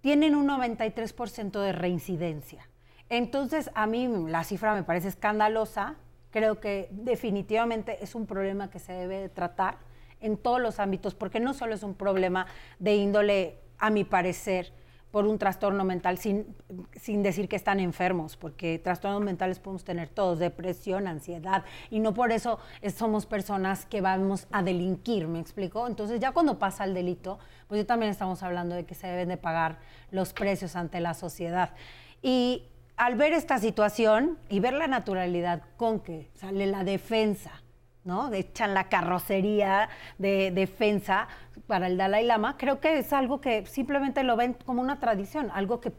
tienen 0.00 0.34
un 0.34 0.48
93% 0.48 1.60
de 1.60 1.72
reincidencia. 1.72 2.68
Entonces, 3.10 3.70
a 3.74 3.86
mí 3.86 4.08
la 4.28 4.44
cifra 4.44 4.74
me 4.74 4.82
parece 4.82 5.08
escandalosa. 5.08 5.96
Creo 6.32 6.58
que 6.58 6.88
definitivamente 6.90 8.02
es 8.02 8.16
un 8.16 8.26
problema 8.26 8.70
que 8.70 8.80
se 8.80 8.92
debe 8.92 9.28
tratar 9.28 9.76
en 10.20 10.36
todos 10.36 10.60
los 10.60 10.80
ámbitos, 10.80 11.14
porque 11.14 11.38
no 11.38 11.54
solo 11.54 11.74
es 11.74 11.82
un 11.84 11.94
problema 11.94 12.46
de 12.78 12.96
índole, 12.96 13.58
a 13.78 13.90
mi 13.90 14.04
parecer, 14.04 14.72
por 15.12 15.26
un 15.26 15.38
trastorno 15.38 15.84
mental, 15.84 16.16
sin, 16.18 16.56
sin 16.94 17.22
decir 17.22 17.48
que 17.48 17.56
están 17.56 17.80
enfermos, 17.80 18.36
porque 18.36 18.78
trastornos 18.78 19.20
mentales 19.20 19.58
podemos 19.58 19.84
tener 19.84 20.08
todos, 20.08 20.38
depresión, 20.38 21.06
ansiedad, 21.06 21.64
y 21.90 22.00
no 22.00 22.14
por 22.14 22.32
eso 22.32 22.58
somos 22.96 23.26
personas 23.26 23.84
que 23.84 24.00
vamos 24.00 24.46
a 24.50 24.62
delinquir, 24.62 25.28
¿me 25.28 25.38
explico? 25.38 25.86
Entonces 25.86 26.18
ya 26.18 26.32
cuando 26.32 26.58
pasa 26.58 26.84
el 26.84 26.94
delito, 26.94 27.38
pues 27.68 27.86
también 27.86 28.10
estamos 28.10 28.42
hablando 28.42 28.74
de 28.74 28.86
que 28.86 28.94
se 28.94 29.06
deben 29.06 29.28
de 29.28 29.36
pagar 29.36 29.80
los 30.10 30.32
precios 30.32 30.76
ante 30.76 30.98
la 31.00 31.12
sociedad. 31.12 31.74
Y 32.22 32.62
al 32.96 33.16
ver 33.16 33.32
esta 33.32 33.58
situación 33.58 34.38
y 34.48 34.60
ver 34.60 34.74
la 34.74 34.86
naturalidad 34.86 35.62
con 35.76 36.00
que 36.00 36.30
sale 36.34 36.66
la 36.66 36.84
defensa, 36.84 37.62
¿no? 38.04 38.32
Echan 38.32 38.74
la 38.74 38.88
carrocería 38.88 39.88
de 40.18 40.50
defensa 40.50 41.28
para 41.66 41.86
el 41.86 41.96
Dalai 41.96 42.24
Lama, 42.24 42.56
creo 42.56 42.80
que 42.80 42.98
es 42.98 43.12
algo 43.12 43.40
que 43.40 43.66
simplemente 43.66 44.22
lo 44.24 44.36
ven 44.36 44.54
como 44.64 44.82
una 44.82 44.98
tradición, 44.98 45.50
algo 45.52 45.80
que, 45.80 45.92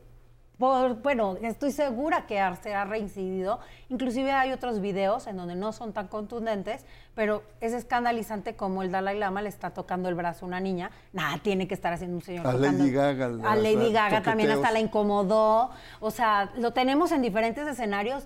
por, 0.57 1.01
bueno, 1.01 1.35
estoy 1.41 1.71
segura 1.71 2.25
que 2.27 2.41
se 2.61 2.73
ha 2.73 2.85
reincidido. 2.85 3.59
Inclusive 3.89 4.31
hay 4.31 4.51
otros 4.51 4.81
videos 4.81 5.27
en 5.27 5.37
donde 5.37 5.55
no 5.55 5.73
son 5.73 5.93
tan 5.93 6.07
contundentes, 6.07 6.85
pero 7.15 7.43
es 7.59 7.73
escandalizante 7.73 8.55
como 8.55 8.83
el 8.83 8.91
Dalai 8.91 9.17
Lama 9.17 9.41
le 9.41 9.49
está 9.49 9.71
tocando 9.71 10.09
el 10.09 10.15
brazo 10.15 10.45
a 10.45 10.47
una 10.47 10.59
niña. 10.59 10.91
Nada, 11.11 11.39
tiene 11.39 11.67
que 11.67 11.73
estar 11.73 11.91
haciendo 11.91 12.17
un 12.17 12.23
señor 12.23 12.47
a 12.47 12.51
tocando. 12.51 12.77
Lady 12.77 12.91
Gaga. 12.91 13.25
A 13.43 13.55
Lady 13.55 13.91
Gaga 13.91 14.21
también 14.21 14.51
hasta 14.51 14.71
la 14.71 14.79
incomodó. 14.79 15.71
O 15.99 16.11
sea, 16.11 16.51
lo 16.57 16.71
tenemos 16.71 17.11
en 17.11 17.21
diferentes 17.21 17.67
escenarios 17.67 18.25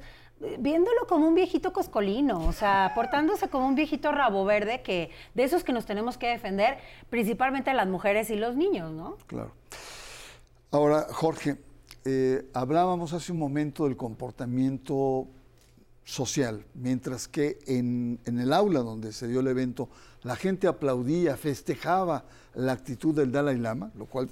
viéndolo 0.59 1.07
como 1.07 1.27
un 1.27 1.33
viejito 1.33 1.73
coscolino, 1.73 2.45
o 2.45 2.53
sea, 2.53 2.91
portándose 2.93 3.49
como 3.49 3.67
un 3.67 3.75
viejito 3.75 4.11
rabo 4.11 4.45
verde 4.45 4.81
que 4.83 5.09
de 5.33 5.43
esos 5.43 5.63
que 5.63 5.73
nos 5.73 5.85
tenemos 5.85 6.17
que 6.17 6.27
defender, 6.27 6.77
principalmente 7.09 7.73
las 7.73 7.87
mujeres 7.87 8.29
y 8.29 8.35
los 8.35 8.55
niños, 8.55 8.91
¿no? 8.91 9.17
Claro. 9.25 9.51
Ahora, 10.69 11.07
Jorge, 11.09 11.57
eh, 12.09 12.49
hablábamos 12.53 13.11
hace 13.11 13.33
un 13.33 13.37
momento 13.37 13.83
del 13.83 13.97
comportamiento 13.97 15.27
social, 16.05 16.63
mientras 16.73 17.27
que 17.27 17.59
en, 17.67 18.21
el 18.25 18.53
aula 18.53 18.79
donde 18.79 19.11
se 19.11 19.27
dio 19.27 19.41
el 19.41 19.47
evento, 19.47 19.89
la 20.23 20.37
gente 20.37 20.67
aplaudía, 20.67 21.35
festejaba 21.35 22.23
la 22.53 22.71
actitud 22.71 23.13
del 23.13 23.33
Dalai 23.33 23.57
Lama, 23.57 23.91
lo 23.97 24.05
cual 24.05 24.29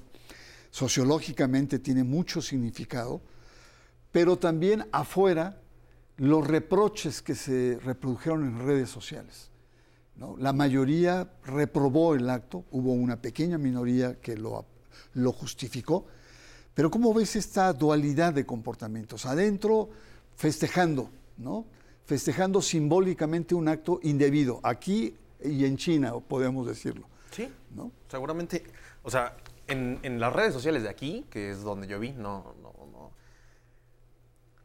sociológicamente 0.71 1.79
tiene 1.79 2.05
mucho 2.05 2.41
significado, 2.41 3.19
pero 4.09 4.37
también 4.37 4.87
afuera 4.93 5.59
los 6.15 6.47
reproches 6.47 7.21
que 7.21 7.35
se 7.35 7.77
reprodujeron 7.83 8.45
en 8.45 8.65
redes 8.65 8.89
sociales. 8.89 9.49
La 10.37 10.53
mayoría 10.53 11.29
reprobó 11.43 12.15
el 12.15 12.29
acto, 12.29 12.63
hubo 12.71 12.93
una 12.93 13.21
pequeña 13.21 13.57
minoría 13.57 14.17
que 14.21 14.37
lo, 14.37 14.65
lo 15.13 15.33
justificó, 15.33 16.05
pero 16.75 16.91
¿cómo 16.91 17.13
ves 17.13 17.35
esta 17.37 17.73
dualidad 17.73 18.33
de 18.33 18.45
comportamientos? 18.45 19.25
Adentro, 19.25 19.89
festejando, 20.35 21.09
¿no? 21.37 21.65
Festejando 22.05 22.61
simbólicamente 22.61 23.55
un 23.55 23.69
acto 23.69 23.99
indebido, 24.03 24.59
aquí 24.61 25.15
y 25.41 25.65
en 25.65 25.77
China, 25.77 26.13
podemos 26.19 26.67
decirlo. 26.67 27.07
Sí, 27.31 27.49
¿no? 27.73 27.91
Seguramente, 28.09 28.63
o 29.03 29.09
sea, 29.09 29.37
en, 29.67 29.99
en 30.03 30.19
las 30.19 30.33
redes 30.33 30.53
sociales 30.53 30.83
de 30.83 30.89
aquí, 30.89 31.25
que 31.29 31.51
es 31.51 31.61
donde 31.63 31.87
yo 31.87 31.97
vi, 31.97 32.11
no, 32.11 32.53
no, 32.61 32.73
no. 32.91 33.11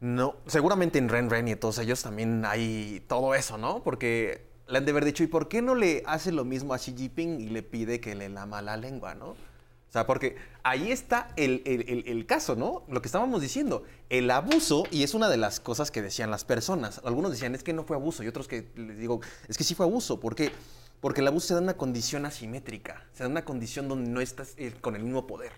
No, 0.01 0.35
seguramente 0.47 0.99
en 0.99 1.07
Ren 1.07 1.29
Ren 1.29 1.47
y 1.47 1.55
todos 1.55 1.77
ellos 1.77 2.01
también 2.03 2.43
hay 2.43 3.03
todo 3.07 3.35
eso, 3.35 3.57
¿no? 3.57 3.83
Porque 3.83 4.47
le 4.67 4.77
han 4.77 4.85
de 4.85 4.91
haber 4.91 5.05
dicho, 5.05 5.23
¿y 5.23 5.27
por 5.27 5.47
qué 5.47 5.61
no 5.61 5.75
le 5.75 6.03
hace 6.05 6.31
lo 6.31 6.43
mismo 6.43 6.73
a 6.73 6.77
Xi 6.77 6.93
Jinping 6.97 7.39
y 7.39 7.49
le 7.49 7.63
pide 7.63 7.99
que 7.99 8.15
le 8.15 8.27
lama 8.27 8.61
la 8.61 8.77
lengua, 8.77 9.15
¿no? 9.15 9.35
O 9.91 9.93
sea, 9.93 10.07
porque 10.07 10.37
ahí 10.63 10.89
está 10.89 11.27
el, 11.35 11.61
el- 11.65 12.07
el- 12.07 12.25
caso, 12.25 12.55
¿no? 12.55 12.83
Lo 12.87 13.01
que 13.01 13.09
estábamos 13.09 13.41
diciendo, 13.41 13.83
el 14.09 14.31
abuso, 14.31 14.85
y 14.89 15.03
es 15.03 15.13
una 15.13 15.27
de 15.27 15.35
las 15.35 15.59
cosas 15.59 15.91
que 15.91 16.01
decían 16.01 16.31
las 16.31 16.45
personas. 16.45 17.01
Algunos 17.03 17.31
decían, 17.31 17.55
es 17.55 17.61
que 17.63 17.73
no 17.73 17.83
fue 17.83 17.97
abuso, 17.97 18.23
y 18.23 18.27
otros 18.29 18.47
que 18.47 18.71
les 18.75 18.97
digo, 18.97 19.19
es 19.49 19.57
que 19.57 19.65
sí 19.65 19.75
fue 19.75 19.85
abuso. 19.85 20.17
¿Por 20.21 20.33
qué? 20.33 20.53
Porque 21.01 21.19
el 21.19 21.27
abuso 21.27 21.47
se 21.47 21.53
da 21.55 21.57
en 21.59 21.65
una 21.65 21.75
condición 21.75 22.25
asimétrica, 22.25 23.05
se 23.11 23.23
da 23.23 23.25
en 23.25 23.31
una 23.33 23.43
condición 23.43 23.89
donde 23.89 24.09
no 24.09 24.21
estás 24.21 24.53
eh, 24.57 24.73
con 24.79 24.95
el 24.95 25.03
mismo 25.03 25.27
poder, 25.27 25.51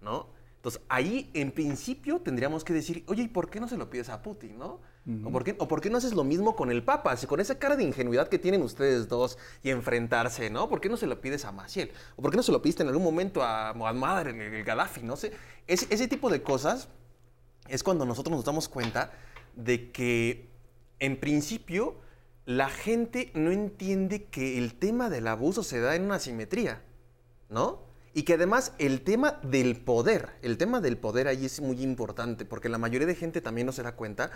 ¿no? 0.00 0.30
Entonces, 0.56 0.80
ahí 0.88 1.30
en 1.34 1.52
principio 1.52 2.18
tendríamos 2.20 2.64
que 2.64 2.72
decir, 2.72 3.04
oye, 3.06 3.22
¿y 3.22 3.28
por 3.28 3.48
qué 3.50 3.60
no 3.60 3.68
se 3.68 3.76
lo 3.76 3.88
pides 3.88 4.08
a 4.08 4.20
Putin, 4.20 4.58
no? 4.58 4.80
¿O, 5.24 5.30
por 5.30 5.44
qué, 5.44 5.54
¿O 5.58 5.68
por 5.68 5.80
qué 5.80 5.88
no 5.88 5.98
haces 5.98 6.14
lo 6.14 6.24
mismo 6.24 6.56
con 6.56 6.68
el 6.70 6.82
Papa? 6.82 7.12
Así, 7.12 7.28
con 7.28 7.38
esa 7.38 7.60
cara 7.60 7.76
de 7.76 7.84
ingenuidad 7.84 8.28
que 8.28 8.40
tienen 8.40 8.62
ustedes 8.62 9.06
dos 9.06 9.38
y 9.62 9.70
enfrentarse, 9.70 10.50
¿no? 10.50 10.68
¿Por 10.68 10.80
qué 10.80 10.88
no 10.88 10.96
se 10.96 11.06
lo 11.06 11.20
pides 11.20 11.44
a 11.44 11.52
Maciel? 11.52 11.92
¿O 12.16 12.22
por 12.22 12.32
qué 12.32 12.36
no 12.36 12.42
se 12.42 12.50
lo 12.50 12.60
pidiste 12.60 12.82
en 12.82 12.88
algún 12.88 13.04
momento 13.04 13.44
a 13.44 13.72
Muammar, 13.72 14.26
el, 14.26 14.40
el 14.40 14.64
Gaddafi? 14.64 15.04
No 15.04 15.14
sé. 15.14 15.32
Ese, 15.68 15.86
ese 15.90 16.08
tipo 16.08 16.28
de 16.28 16.42
cosas 16.42 16.88
es 17.68 17.84
cuando 17.84 18.04
nosotros 18.04 18.34
nos 18.34 18.44
damos 18.44 18.68
cuenta 18.68 19.12
de 19.54 19.92
que, 19.92 20.50
en 20.98 21.20
principio, 21.20 22.00
la 22.44 22.68
gente 22.68 23.30
no 23.34 23.52
entiende 23.52 24.24
que 24.24 24.58
el 24.58 24.74
tema 24.74 25.08
del 25.08 25.28
abuso 25.28 25.62
se 25.62 25.78
da 25.78 25.94
en 25.94 26.02
una 26.02 26.18
simetría, 26.18 26.82
¿no? 27.48 27.86
Y 28.12 28.24
que 28.24 28.34
además 28.34 28.72
el 28.78 29.02
tema 29.02 29.38
del 29.42 29.76
poder, 29.76 30.30
el 30.42 30.56
tema 30.56 30.80
del 30.80 30.96
poder 30.96 31.28
ahí 31.28 31.44
es 31.44 31.60
muy 31.60 31.82
importante, 31.82 32.44
porque 32.44 32.68
la 32.68 32.78
mayoría 32.78 33.06
de 33.06 33.14
gente 33.14 33.40
también 33.40 33.66
no 33.66 33.72
se 33.72 33.82
da 33.84 33.92
cuenta 33.92 34.30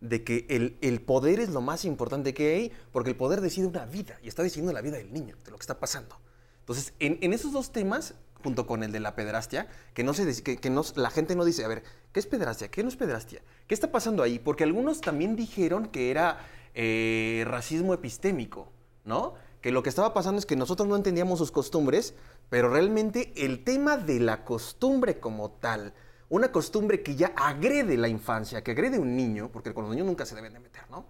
de 0.00 0.24
que 0.24 0.46
el, 0.48 0.76
el 0.80 1.00
poder 1.00 1.40
es 1.40 1.48
lo 1.50 1.60
más 1.60 1.84
importante 1.84 2.34
que 2.34 2.54
hay, 2.54 2.72
porque 2.92 3.10
el 3.10 3.16
poder 3.16 3.40
decide 3.40 3.66
una 3.66 3.86
vida, 3.86 4.18
y 4.22 4.28
está 4.28 4.42
decidiendo 4.42 4.72
la 4.72 4.80
vida 4.82 4.96
del 4.98 5.12
niño, 5.12 5.36
de 5.44 5.50
lo 5.50 5.56
que 5.56 5.62
está 5.62 5.78
pasando. 5.80 6.16
Entonces, 6.60 6.94
en, 6.98 7.32
esos 7.32 7.52
dos 7.52 7.72
temas, 7.72 8.14
junto 8.42 8.66
con 8.66 8.82
el 8.82 8.92
de 8.92 9.00
la 9.00 9.14
pedrastia, 9.14 9.68
que, 9.92 10.02
no 10.04 10.14
se, 10.14 10.42
que, 10.42 10.56
que 10.56 10.70
no- 10.70 10.84
la 10.96 11.10
gente 11.10 11.36
no 11.36 11.44
dice, 11.44 11.64
a 11.64 11.68
ver, 11.68 11.82
¿qué 12.12 12.20
es 12.20 12.26
pedrastia? 12.26 12.68
¿Qué 12.68 12.82
no 12.82 12.88
es 12.88 12.96
pedrastia? 12.96 13.42
¿Qué 13.66 13.74
está 13.74 13.92
pasando 13.92 14.22
ahí? 14.22 14.38
Porque 14.38 14.64
algunos 14.64 15.00
también 15.00 15.36
dijeron 15.36 15.86
que 15.88 16.10
era 16.10 16.38
eh, 16.74 17.44
racismo 17.46 17.94
epistémico, 17.94 18.72
¿no? 19.04 19.34
Que 19.60 19.72
lo 19.72 19.82
que 19.82 19.88
estaba 19.88 20.12
pasando 20.12 20.38
es 20.38 20.46
que 20.46 20.56
nosotros 20.56 20.88
no 20.88 20.96
entendíamos 20.96 21.38
sus 21.38 21.50
costumbres, 21.50 22.14
pero 22.50 22.68
realmente 22.68 23.32
el 23.36 23.64
tema 23.64 23.96
de 23.96 24.20
la 24.20 24.44
costumbre 24.44 25.20
como 25.20 25.50
tal, 25.50 25.94
una 26.28 26.50
costumbre 26.52 27.02
que 27.02 27.16
ya 27.16 27.32
agrede 27.36 27.96
la 27.96 28.08
infancia, 28.08 28.62
que 28.62 28.72
agrede 28.72 28.98
un 28.98 29.16
niño, 29.16 29.50
porque 29.52 29.72
con 29.74 29.84
los 29.84 29.92
niños 29.92 30.06
nunca 30.06 30.26
se 30.26 30.34
deben 30.34 30.52
de 30.52 30.60
meter, 30.60 30.82
¿no? 30.90 31.04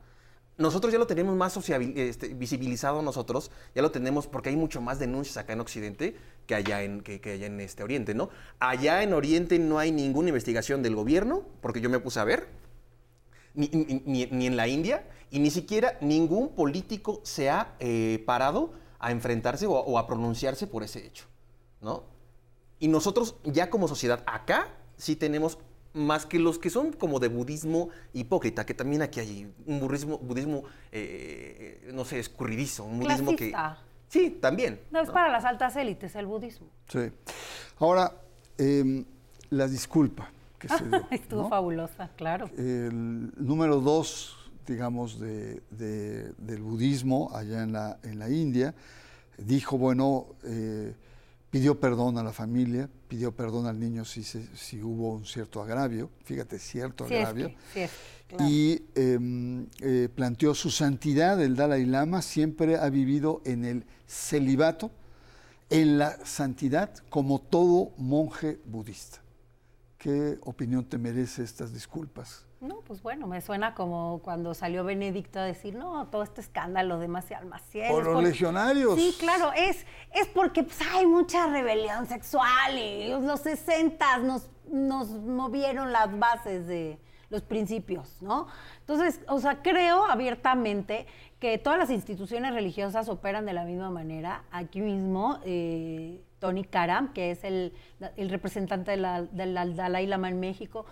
Nosotros 0.56 0.92
ya 0.92 1.00
lo 1.00 1.06
tenemos 1.08 1.34
más 1.34 1.56
este, 1.68 2.28
visibilizado 2.28 3.02
nosotros, 3.02 3.50
ya 3.74 3.82
lo 3.82 3.90
tenemos 3.90 4.28
porque 4.28 4.50
hay 4.50 4.56
mucho 4.56 4.80
más 4.80 5.00
denuncias 5.00 5.36
acá 5.36 5.52
en 5.52 5.60
Occidente 5.60 6.16
que 6.46 6.54
allá 6.54 6.82
en, 6.82 7.00
que, 7.00 7.20
allá 7.32 7.46
en 7.46 7.60
este 7.60 7.82
Oriente, 7.82 8.14
¿no? 8.14 8.30
Allá 8.60 9.02
en 9.02 9.14
Oriente 9.14 9.58
no 9.58 9.80
hay 9.80 9.90
ninguna 9.90 10.28
investigación 10.28 10.82
del 10.82 10.94
gobierno, 10.94 11.42
porque 11.60 11.80
yo 11.80 11.90
me 11.90 11.98
puse 11.98 12.20
a 12.20 12.24
ver, 12.24 12.46
ni- 13.54 13.68
ni 14.30 14.46
en 14.46 14.56
la 14.56 14.68
India, 14.68 15.08
y 15.30 15.40
ni 15.40 15.50
siquiera 15.50 15.98
ningún 16.00 16.54
político 16.54 17.20
se 17.24 17.50
ha 17.50 17.74
eh, 17.80 18.22
parado 18.24 18.72
a 19.00 19.10
enfrentarse 19.10 19.66
o, 19.66 19.72
o 19.72 19.98
a 19.98 20.06
pronunciarse 20.06 20.68
por 20.68 20.84
ese 20.84 21.04
hecho, 21.04 21.24
¿no? 21.80 22.04
Y 22.78 22.86
nosotros 22.86 23.36
ya 23.42 23.70
como 23.70 23.88
sociedad 23.88 24.22
acá 24.26 24.68
sí 24.96 25.16
tenemos 25.16 25.58
más 25.92 26.26
que 26.26 26.38
los 26.40 26.58
que 26.58 26.70
son 26.70 26.92
como 26.92 27.20
de 27.20 27.28
budismo 27.28 27.88
hipócrita, 28.12 28.66
que 28.66 28.74
también 28.74 29.02
aquí 29.02 29.20
hay 29.20 29.52
un 29.66 29.78
budismo, 29.80 30.18
budismo 30.18 30.64
eh, 30.90 31.90
no 31.94 32.04
sé, 32.04 32.18
escurridizo, 32.18 32.84
un 32.84 33.00
budismo 33.00 33.36
que... 33.36 33.52
Sí, 34.08 34.30
también. 34.40 34.80
No 34.90 35.00
es 35.00 35.08
¿no? 35.08 35.14
para 35.14 35.28
las 35.30 35.44
altas 35.44 35.74
élites 35.76 36.14
el 36.14 36.26
budismo. 36.26 36.68
Sí. 36.88 37.10
Ahora, 37.78 38.12
em, 38.58 39.04
la 39.50 39.66
disculpa 39.66 40.30
que 40.58 40.68
se 40.68 40.84
dio. 40.86 41.06
Estuvo 41.10 41.42
¿no? 41.42 41.48
fabulosa, 41.48 42.10
claro. 42.16 42.48
El 42.56 43.32
número 43.36 43.80
dos, 43.80 44.36
digamos, 44.66 45.18
de- 45.18 45.62
de- 45.70 46.32
del 46.38 46.62
budismo 46.62 47.30
allá 47.34 47.62
en 47.62 47.72
la, 47.72 47.98
en 48.04 48.18
la 48.20 48.28
India, 48.30 48.74
dijo, 49.38 49.78
bueno, 49.78 50.26
eh, 50.44 50.94
pidió 51.54 51.78
perdón 51.78 52.18
a 52.18 52.24
la 52.24 52.32
familia, 52.32 52.90
pidió 53.06 53.30
perdón 53.30 53.66
al 53.68 53.78
niño 53.78 54.04
si, 54.04 54.24
se- 54.24 54.48
si 54.56 54.82
hubo 54.82 55.12
un 55.14 55.24
cierto 55.24 55.62
agravio, 55.62 56.10
fíjate, 56.24 56.58
cierto 56.58 57.06
Sí 57.06 57.14
es 57.14 57.20
agravio, 57.20 57.48
que, 57.50 57.54
sí 57.72 57.80
es 57.82 57.90
que, 58.26 58.36
claro. 58.36 58.50
y 58.50 58.82
em, 58.96 59.66
eh, 59.80 60.08
planteó 60.12 60.52
su 60.56 60.72
santidad, 60.72 61.40
el 61.40 61.54
Dalai 61.54 61.86
Lama 61.86 62.22
siempre 62.22 62.76
ha 62.76 62.88
vivido 62.90 63.40
en 63.44 63.64
el 63.64 63.84
celibato, 64.08 64.90
en 65.70 65.96
la 65.96 66.18
santidad, 66.26 66.92
como 67.08 67.40
todo 67.40 67.92
monje 67.98 68.58
budista. 68.64 69.22
¿Qué 70.04 70.36
opinión 70.42 70.84
te 70.84 70.98
merece 70.98 71.42
estas 71.42 71.72
disculpas? 71.72 72.44
No, 72.60 72.82
pues 72.82 73.02
bueno, 73.02 73.26
me 73.26 73.40
suena 73.40 73.74
como 73.74 74.20
cuando 74.22 74.52
salió 74.52 74.84
Benedicto 74.84 75.38
a 75.38 75.44
decir, 75.44 75.76
no, 75.76 76.08
todo 76.08 76.22
este 76.22 76.42
escándalo 76.42 76.98
de 76.98 77.08
Maciel 77.08 77.46
Maciel. 77.46 77.90
Por 77.90 78.02
es 78.02 78.08
los 78.08 78.22
legionarios. 78.22 78.96
Sí, 78.96 79.16
claro, 79.18 79.50
es, 79.56 79.86
es 80.12 80.26
porque 80.34 80.62
pues, 80.62 80.78
hay 80.92 81.06
mucha 81.06 81.46
rebelión 81.46 82.06
sexual 82.06 82.78
y 82.78 83.08
los 83.18 83.40
60 83.40 84.18
nos, 84.18 84.50
nos 84.70 85.08
movieron 85.08 85.90
las 85.90 86.18
bases 86.18 86.66
de 86.66 86.98
los 87.30 87.40
principios, 87.40 88.20
¿no? 88.20 88.46
Entonces, 88.80 89.22
o 89.26 89.40
sea, 89.40 89.62
creo 89.62 90.04
abiertamente 90.04 91.06
que 91.40 91.56
todas 91.56 91.78
las 91.78 91.88
instituciones 91.88 92.52
religiosas 92.52 93.08
operan 93.08 93.46
de 93.46 93.54
la 93.54 93.64
misma 93.64 93.90
manera. 93.90 94.44
Aquí 94.50 94.82
mismo, 94.82 95.40
eh, 95.46 96.22
Tony 96.44 96.62
Karam, 96.64 97.14
que 97.14 97.30
es 97.30 97.42
el, 97.42 97.72
representante 98.18 98.90
de 98.90 98.96
la- 98.98 99.22
del 99.22 99.54
Dalai 99.74 100.06
Lama 100.06 100.28
en 100.28 100.40
México, 100.40 100.84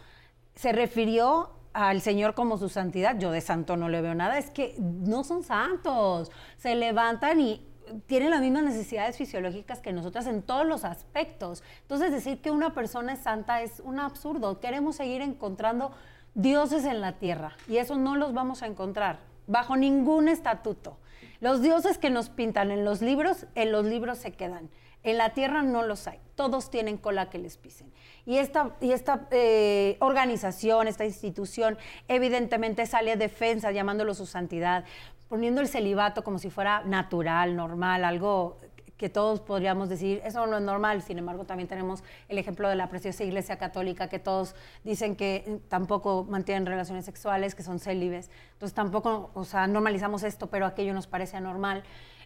se 0.54 0.72
refirió 0.72 1.50
al 1.74 2.00
Señor 2.00 2.32
como 2.34 2.56
su 2.56 2.70
santidad. 2.70 3.18
Yo 3.18 3.30
de 3.30 3.42
santo 3.42 3.76
no 3.76 3.90
le 3.90 4.00
veo 4.00 4.14
nada. 4.14 4.38
Es 4.38 4.48
que 4.50 4.74
no 4.78 5.24
son 5.24 5.42
santos. 5.42 6.30
Se 6.56 6.74
levantan 6.74 7.38
y 7.42 7.60
tienen 8.06 8.30
las 8.30 8.40
mismas 8.40 8.62
necesidades 8.62 9.18
fisiológicas 9.18 9.80
que 9.80 9.92
nosotras 9.92 10.26
en 10.26 10.40
todos 10.40 10.64
los 10.66 10.84
aspectos. 10.86 11.62
Entonces 11.82 12.10
decir 12.12 12.40
que 12.40 12.50
una 12.50 12.72
persona 12.72 13.12
es 13.12 13.18
santa 13.18 13.60
es 13.60 13.80
un 13.80 14.00
absurdo. 14.00 14.58
Queremos 14.58 14.96
seguir 14.96 15.20
encontrando 15.20 15.92
dioses 16.34 16.86
en 16.86 17.02
la 17.02 17.12
tierra 17.18 17.52
y 17.68 17.76
eso 17.76 17.96
no 17.96 18.16
los 18.16 18.32
vamos 18.32 18.62
a 18.62 18.66
encontrar 18.68 19.18
bajo 19.46 19.76
ningún 19.76 20.28
estatuto. 20.28 20.96
Los 21.40 21.60
dioses 21.60 21.98
que 21.98 22.08
nos 22.08 22.30
pintan 22.30 22.70
en 22.70 22.86
los 22.86 23.02
libros, 23.02 23.46
en 23.54 23.70
los 23.72 23.84
libros 23.84 24.16
se 24.16 24.32
quedan. 24.32 24.70
En 25.02 25.18
la 25.18 25.30
tierra 25.30 25.62
no 25.62 25.82
los 25.82 26.06
hay. 26.06 26.18
Todos 26.34 26.70
tienen 26.70 26.96
cola 26.96 27.30
que 27.30 27.38
les 27.38 27.56
pisen. 27.56 27.92
Y 28.24 28.38
esta, 28.38 28.76
y 28.80 28.92
esta 28.92 29.26
eh, 29.30 29.96
organización, 30.00 30.86
esta 30.86 31.04
institución, 31.04 31.76
evidentemente 32.08 32.86
sale 32.86 33.12
a 33.12 33.16
defensa, 33.16 33.72
llamándolo 33.72 34.14
su 34.14 34.26
santidad, 34.26 34.84
poniendo 35.28 35.60
el 35.60 35.68
celibato 35.68 36.22
como 36.22 36.38
si 36.38 36.50
fuera 36.50 36.82
natural, 36.84 37.56
normal, 37.56 38.04
algo 38.04 38.58
que 39.02 39.08
todos 39.08 39.40
podríamos 39.40 39.88
decir, 39.88 40.20
eso 40.24 40.46
no 40.46 40.58
es 40.58 40.62
normal. 40.62 41.02
Sin 41.02 41.18
embargo, 41.18 41.44
también 41.44 41.68
tenemos 41.68 42.04
el 42.28 42.38
ejemplo 42.38 42.68
de 42.68 42.76
la 42.76 42.88
preciosa 42.88 43.24
Iglesia 43.24 43.56
Católica, 43.56 44.08
que 44.08 44.20
todos 44.20 44.54
dicen 44.84 45.16
que 45.16 45.58
tampoco 45.68 46.24
mantienen 46.30 46.66
relaciones 46.66 47.04
sexuales, 47.04 47.56
que 47.56 47.64
son 47.64 47.80
célibes. 47.80 48.30
Entonces 48.52 48.74
tampoco, 48.74 49.32
o 49.34 49.44
sea, 49.44 49.66
normalizamos 49.66 50.22
esto, 50.22 50.46
pero 50.46 50.66
aquello 50.66 50.94
nos 50.94 51.08
parece 51.08 51.36
anormal. 51.36 51.82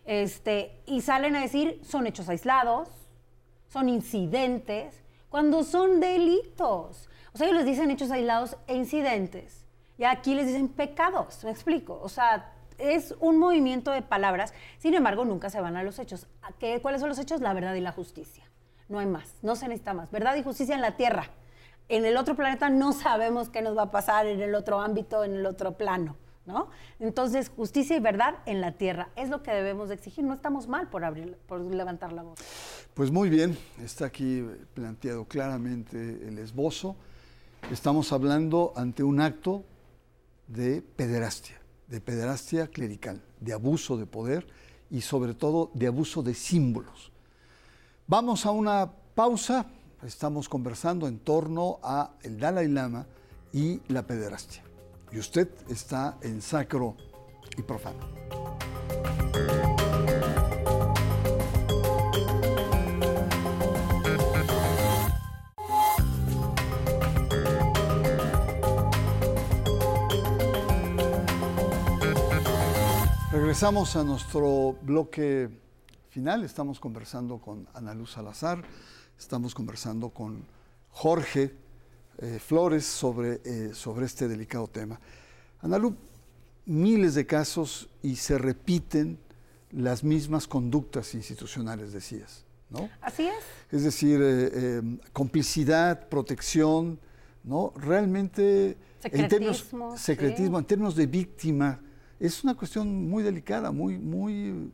Este, 0.06 0.80
y 0.86 1.00
salen 1.02 1.36
a 1.36 1.40
decir, 1.40 1.80
son 1.84 2.06
hechos 2.06 2.28
aislados, 2.28 2.88
son 3.68 3.88
incidentes, 3.88 5.02
cuando 5.28 5.64
son 5.64 6.00
delitos. 6.00 7.08
O 7.32 7.38
sea, 7.38 7.48
ellos 7.48 7.58
les 7.58 7.66
dicen 7.66 7.90
hechos 7.90 8.10
aislados 8.10 8.56
e 8.66 8.76
incidentes. 8.76 9.66
Y 9.98 10.04
aquí 10.04 10.34
les 10.34 10.46
dicen 10.46 10.68
pecados, 10.68 11.42
me 11.44 11.50
explico. 11.50 11.98
O 12.02 12.08
sea, 12.08 12.52
es 12.78 13.14
un 13.20 13.38
movimiento 13.38 13.90
de 13.90 14.02
palabras, 14.02 14.54
sin 14.78 14.94
embargo, 14.94 15.24
nunca 15.24 15.50
se 15.50 15.60
van 15.60 15.76
a 15.76 15.82
los 15.82 15.98
hechos. 15.98 16.26
¿A 16.42 16.52
qué, 16.52 16.80
¿Cuáles 16.80 17.00
son 17.00 17.08
los 17.08 17.18
hechos? 17.18 17.40
La 17.40 17.52
verdad 17.52 17.74
y 17.74 17.80
la 17.80 17.92
justicia. 17.92 18.44
No 18.88 19.00
hay 19.00 19.06
más, 19.06 19.34
no 19.42 19.56
se 19.56 19.66
necesita 19.66 19.94
más. 19.94 20.10
Verdad 20.10 20.36
y 20.36 20.42
justicia 20.42 20.74
en 20.74 20.82
la 20.82 20.96
Tierra. 20.96 21.30
En 21.88 22.04
el 22.04 22.16
otro 22.16 22.36
planeta 22.36 22.68
no 22.68 22.92
sabemos 22.92 23.48
qué 23.48 23.62
nos 23.62 23.76
va 23.76 23.82
a 23.82 23.90
pasar 23.90 24.26
en 24.26 24.40
el 24.40 24.54
otro 24.54 24.80
ámbito, 24.80 25.24
en 25.24 25.34
el 25.34 25.46
otro 25.46 25.76
plano. 25.76 26.16
¿No? 26.46 26.68
Entonces, 27.00 27.48
justicia 27.48 27.96
y 27.96 28.00
verdad 28.00 28.36
en 28.46 28.60
la 28.60 28.72
tierra 28.72 29.08
es 29.16 29.28
lo 29.30 29.42
que 29.42 29.50
debemos 29.50 29.88
de 29.88 29.96
exigir. 29.96 30.24
No 30.24 30.32
estamos 30.32 30.68
mal 30.68 30.88
por, 30.88 31.04
abrir, 31.04 31.36
por 31.48 31.60
levantar 31.60 32.12
la 32.12 32.22
voz. 32.22 32.38
Pues 32.94 33.10
muy 33.10 33.28
bien, 33.28 33.58
está 33.82 34.06
aquí 34.06 34.46
planteado 34.74 35.24
claramente 35.24 35.98
el 36.28 36.38
esbozo. 36.38 36.94
Estamos 37.70 38.12
hablando 38.12 38.72
ante 38.76 39.02
un 39.02 39.20
acto 39.20 39.64
de 40.46 40.82
pederastia, 40.82 41.60
de 41.88 42.00
pederastia 42.00 42.68
clerical, 42.68 43.20
de 43.40 43.52
abuso 43.52 43.96
de 43.96 44.06
poder 44.06 44.46
y 44.88 45.00
sobre 45.00 45.34
todo 45.34 45.70
de 45.74 45.88
abuso 45.88 46.22
de 46.22 46.34
símbolos. 46.34 47.10
Vamos 48.06 48.46
a 48.46 48.52
una 48.52 48.92
pausa, 49.14 49.66
estamos 50.04 50.48
conversando 50.48 51.08
en 51.08 51.18
torno 51.18 51.80
a 51.82 52.12
el 52.22 52.38
Dalai 52.38 52.68
Lama 52.68 53.06
y 53.52 53.80
la 53.88 54.06
pederastia. 54.06 54.62
Y 55.12 55.18
usted 55.18 55.48
está 55.68 56.18
en 56.22 56.42
sacro 56.42 56.96
y 57.56 57.62
profano. 57.62 58.00
Regresamos 73.32 73.96
a 73.96 74.04
nuestro 74.04 74.76
bloque 74.82 75.48
final. 76.10 76.44
Estamos 76.44 76.80
conversando 76.80 77.38
con 77.38 77.68
Ana 77.74 77.94
Luz 77.94 78.12
Salazar, 78.12 78.62
estamos 79.18 79.54
conversando 79.54 80.10
con 80.10 80.46
Jorge 80.90 81.65
eh, 82.18 82.38
Flores 82.38 82.84
sobre, 82.84 83.40
eh, 83.44 83.70
sobre 83.74 84.06
este 84.06 84.28
delicado 84.28 84.66
tema. 84.68 84.98
Ana 85.60 85.78
Luz, 85.78 85.94
miles 86.64 87.14
de 87.14 87.26
casos 87.26 87.88
y 88.02 88.16
se 88.16 88.38
repiten 88.38 89.18
las 89.70 90.02
mismas 90.02 90.46
conductas 90.46 91.14
institucionales, 91.14 91.92
decías, 91.92 92.44
¿no? 92.70 92.88
Así 93.00 93.26
es. 93.26 93.44
Es 93.70 93.84
decir, 93.84 94.20
eh, 94.22 94.82
complicidad, 95.12 96.08
protección, 96.08 96.98
¿no? 97.44 97.72
Realmente, 97.76 98.76
en 99.04 99.28
términos, 99.28 99.58
Secretismo, 99.58 99.96
secretismo, 99.96 100.58
sí. 100.58 100.62
en 100.62 100.66
términos 100.66 100.96
de 100.96 101.06
víctima, 101.06 101.80
es 102.18 102.42
una 102.42 102.54
cuestión 102.54 103.08
muy 103.08 103.22
delicada, 103.22 103.70
muy, 103.70 103.98
muy, 103.98 104.70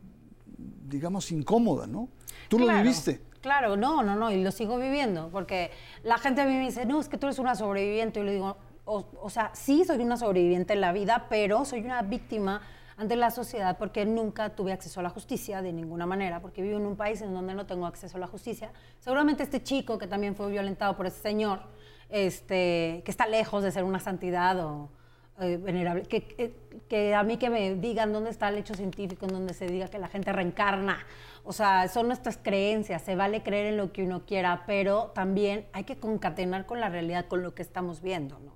digamos, 0.87 1.31
incómoda, 1.31 1.87
¿no? 1.87 2.07
Tú 2.47 2.59
lo 2.59 2.67
viviste. 2.67 3.21
Claro, 3.43 3.75
no, 3.75 4.03
no, 4.03 4.15
no, 4.15 4.31
y 4.31 4.41
lo 4.41 4.51
sigo 4.51 4.77
viviendo, 4.77 5.27
porque 5.29 5.69
la 6.01 6.17
gente 6.17 6.39
a 6.39 6.45
mí 6.45 6.53
me 6.53 6.61
dice, 6.61 6.85
no, 6.85 7.01
es 7.01 7.09
que 7.09 7.17
tú 7.17 7.25
eres 7.25 7.39
una 7.39 7.55
sobreviviente, 7.55 8.21
y 8.21 8.23
le 8.23 8.31
digo, 8.31 8.55
o, 8.85 9.29
sea, 9.29 9.51
sí 9.53 9.83
soy 9.83 10.01
una 10.01 10.15
sobreviviente 10.15 10.71
en 10.71 10.79
la 10.79 10.93
vida, 10.93 11.25
pero 11.29 11.65
soy 11.65 11.81
una 11.81 12.01
víctima 12.03 12.61
ante 12.95 13.17
la 13.17 13.31
sociedad 13.31 13.77
porque 13.77 14.05
nunca 14.05 14.55
tuve 14.55 14.71
acceso 14.71 15.01
a 15.01 15.03
la 15.03 15.09
justicia 15.09 15.61
de 15.61 15.73
ninguna 15.73 16.05
manera, 16.05 16.39
porque 16.39 16.61
vivo 16.61 16.77
en 16.77 16.85
un 16.85 16.95
país 16.95 17.21
en 17.21 17.33
donde 17.33 17.53
no 17.53 17.65
tengo 17.65 17.85
acceso 17.85 18.15
a 18.15 18.21
la 18.21 18.27
justicia. 18.27 18.71
Seguramente 19.01 19.43
este 19.43 19.61
chico 19.61 19.97
que 19.97 20.07
también 20.07 20.37
fue 20.37 20.49
violentado 20.49 20.95
por 20.95 21.05
ese 21.05 21.19
señor, 21.19 21.63
este, 22.07 23.01
que 23.03 23.11
está 23.11 23.27
lejos 23.27 23.61
de 23.61 23.73
ser 23.73 23.83
una 23.83 23.99
santidad 23.99 24.57
o 24.65 24.89
eh, 25.39 25.57
venerable, 25.57 26.03
que, 26.03 26.23
que- 26.23 26.53
que 26.89 27.15
a 27.15 27.23
mí 27.23 27.37
que 27.37 27.49
me 27.49 27.75
digan 27.75 28.13
dónde 28.13 28.29
está 28.29 28.49
el 28.49 28.57
hecho 28.57 28.73
científico, 28.75 29.25
en 29.25 29.33
donde 29.33 29.53
se 29.53 29.67
diga 29.67 29.87
que 29.87 29.97
la 29.99 30.07
gente 30.07 30.31
reencarna. 30.31 30.97
O 31.43 31.53
sea, 31.53 31.87
son 31.87 32.07
nuestras 32.07 32.37
creencias, 32.37 33.01
se 33.01 33.15
vale 33.15 33.41
creer 33.43 33.67
en 33.67 33.77
lo 33.77 33.91
que 33.91 34.03
uno 34.03 34.25
quiera, 34.25 34.63
pero 34.67 35.11
también 35.15 35.65
hay 35.73 35.83
que 35.85 35.97
concatenar 35.97 36.65
con 36.65 36.79
la 36.79 36.89
realidad, 36.89 37.25
con 37.27 37.41
lo 37.41 37.53
que 37.55 37.61
estamos 37.63 38.01
viendo, 38.01 38.39
¿no? 38.39 38.53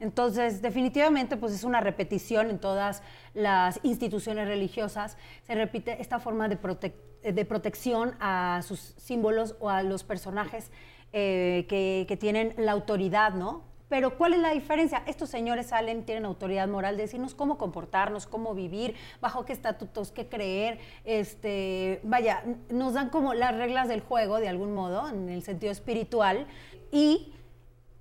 Entonces, 0.00 0.62
definitivamente, 0.62 1.36
pues 1.36 1.52
es 1.52 1.64
una 1.64 1.80
repetición 1.80 2.50
en 2.50 2.58
todas 2.60 3.02
las 3.34 3.80
instituciones 3.82 4.46
religiosas. 4.46 5.16
Se 5.42 5.54
repite 5.56 6.00
esta 6.00 6.20
forma 6.20 6.48
de, 6.48 6.60
prote- 6.60 6.94
de 7.22 7.44
protección 7.44 8.14
a 8.20 8.60
sus 8.62 8.78
símbolos 8.96 9.56
o 9.58 9.70
a 9.70 9.82
los 9.82 10.04
personajes 10.04 10.70
eh, 11.12 11.66
que, 11.68 12.04
que 12.06 12.16
tienen 12.16 12.54
la 12.58 12.72
autoridad, 12.72 13.32
¿no? 13.34 13.64
Pero 13.88 14.18
¿cuál 14.18 14.34
es 14.34 14.40
la 14.40 14.50
diferencia? 14.50 15.02
Estos 15.06 15.30
señores 15.30 15.68
salen, 15.68 16.04
tienen 16.04 16.26
autoridad 16.26 16.68
moral 16.68 16.96
de 16.96 17.04
decirnos 17.04 17.34
cómo 17.34 17.56
comportarnos, 17.56 18.26
cómo 18.26 18.54
vivir, 18.54 18.94
bajo 19.20 19.44
qué 19.44 19.52
estatutos, 19.52 20.12
qué 20.12 20.28
creer. 20.28 20.78
Este, 21.04 22.00
vaya, 22.02 22.44
nos 22.70 22.94
dan 22.94 23.08
como 23.08 23.32
las 23.32 23.56
reglas 23.56 23.88
del 23.88 24.00
juego, 24.00 24.40
de 24.40 24.48
algún 24.48 24.74
modo, 24.74 25.08
en 25.08 25.30
el 25.30 25.42
sentido 25.42 25.72
espiritual, 25.72 26.46
y 26.92 27.32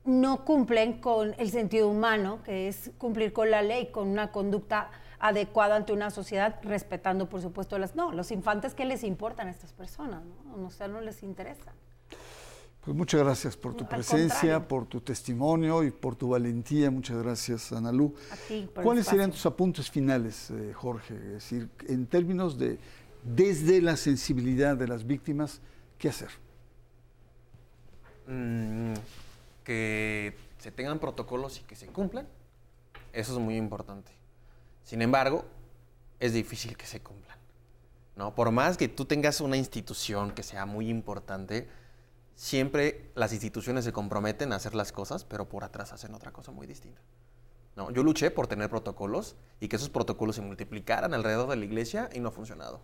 no 0.03 0.43
cumplen 0.45 0.99
con 0.99 1.35
el 1.37 1.51
sentido 1.51 1.89
humano, 1.89 2.39
que 2.43 2.67
es 2.67 2.91
cumplir 2.97 3.31
con 3.31 3.49
la 3.49 3.61
ley, 3.61 3.87
con 3.87 4.07
una 4.07 4.31
conducta 4.31 4.89
adecuada 5.19 5.75
ante 5.75 5.93
una 5.93 6.11
sociedad, 6.11 6.59
respetando, 6.63 7.29
por 7.29 7.41
supuesto, 7.41 7.77
las... 7.79 7.95
No, 7.95 8.11
los 8.11 8.31
infantes, 8.31 8.73
¿qué 8.73 8.85
les 8.85 9.03
importan 9.03 9.47
a 9.47 9.51
estas 9.51 9.73
personas? 9.73 10.23
No? 10.23 10.65
O 10.65 10.69
sea, 10.69 10.87
no 10.87 11.01
les 11.01 11.23
interesa. 11.23 11.73
Pues 12.87 12.95
muchas 12.95 13.19
gracias 13.19 13.57
por 13.57 13.73
tu 13.75 13.83
Al 13.83 13.89
presencia, 13.89 14.39
contrario. 14.39 14.67
por 14.69 14.85
tu 14.85 15.01
testimonio 15.01 15.83
y 15.83 15.91
por 15.91 16.15
tu 16.15 16.29
valentía. 16.29 16.89
Muchas 16.89 17.17
gracias, 17.17 17.73
Analú. 17.73 18.15
¿Cuáles 18.81 19.05
serían 19.05 19.29
tus 19.29 19.45
apuntes 19.45 19.91
finales, 19.91 20.49
eh, 20.51 20.71
Jorge? 20.73 21.13
Es 21.13 21.33
decir, 21.33 21.69
en 21.89 22.07
términos 22.07 22.57
de, 22.57 22.79
desde 23.25 23.81
la 23.81 23.97
sensibilidad 23.97 24.77
de 24.77 24.87
las 24.87 25.05
víctimas, 25.05 25.59
¿qué 25.97 26.07
hacer? 26.07 26.29
Mm, 28.25 28.93
que 29.65 30.37
se 30.57 30.71
tengan 30.71 30.99
protocolos 30.99 31.59
y 31.59 31.63
que 31.63 31.75
se 31.75 31.87
cumplan. 31.87 32.25
Eso 33.11 33.33
es 33.33 33.39
muy 33.39 33.57
importante. 33.57 34.13
Sin 34.85 35.01
embargo, 35.01 35.43
es 36.21 36.31
difícil 36.31 36.77
que 36.77 36.85
se 36.85 37.01
cumplan. 37.01 37.37
¿no? 38.15 38.33
Por 38.33 38.49
más 38.51 38.77
que 38.77 38.87
tú 38.87 39.03
tengas 39.03 39.41
una 39.41 39.57
institución 39.57 40.31
que 40.31 40.41
sea 40.41 40.65
muy 40.65 40.89
importante, 40.89 41.67
siempre 42.37 43.09
las 43.15 43.33
instituciones 43.33 43.83
se 43.83 43.91
comprometen 43.91 44.53
a 44.53 44.57
hacer 44.57 44.75
las 44.75 44.91
cosas, 44.91 45.25
pero 45.25 45.49
por 45.49 45.63
atrás 45.63 45.91
hacen 45.91 46.13
otra 46.13 46.31
cosa 46.31 46.51
muy 46.51 46.67
distinta. 46.67 47.01
¿no? 47.75 47.89
Yo 47.91 48.03
luché 48.03 48.29
por 48.31 48.45
tener 48.47 48.69
protocolos 48.69 49.35
y 49.59 49.67
que 49.67 49.75
esos 49.75 49.89
protocolos 49.89 50.35
se 50.35 50.41
multiplicaran 50.43 51.13
alrededor 51.15 51.49
de 51.49 51.55
la 51.55 51.65
iglesia 51.65 52.09
y 52.13 52.19
no 52.19 52.29
ha 52.29 52.31
funcionado. 52.31 52.79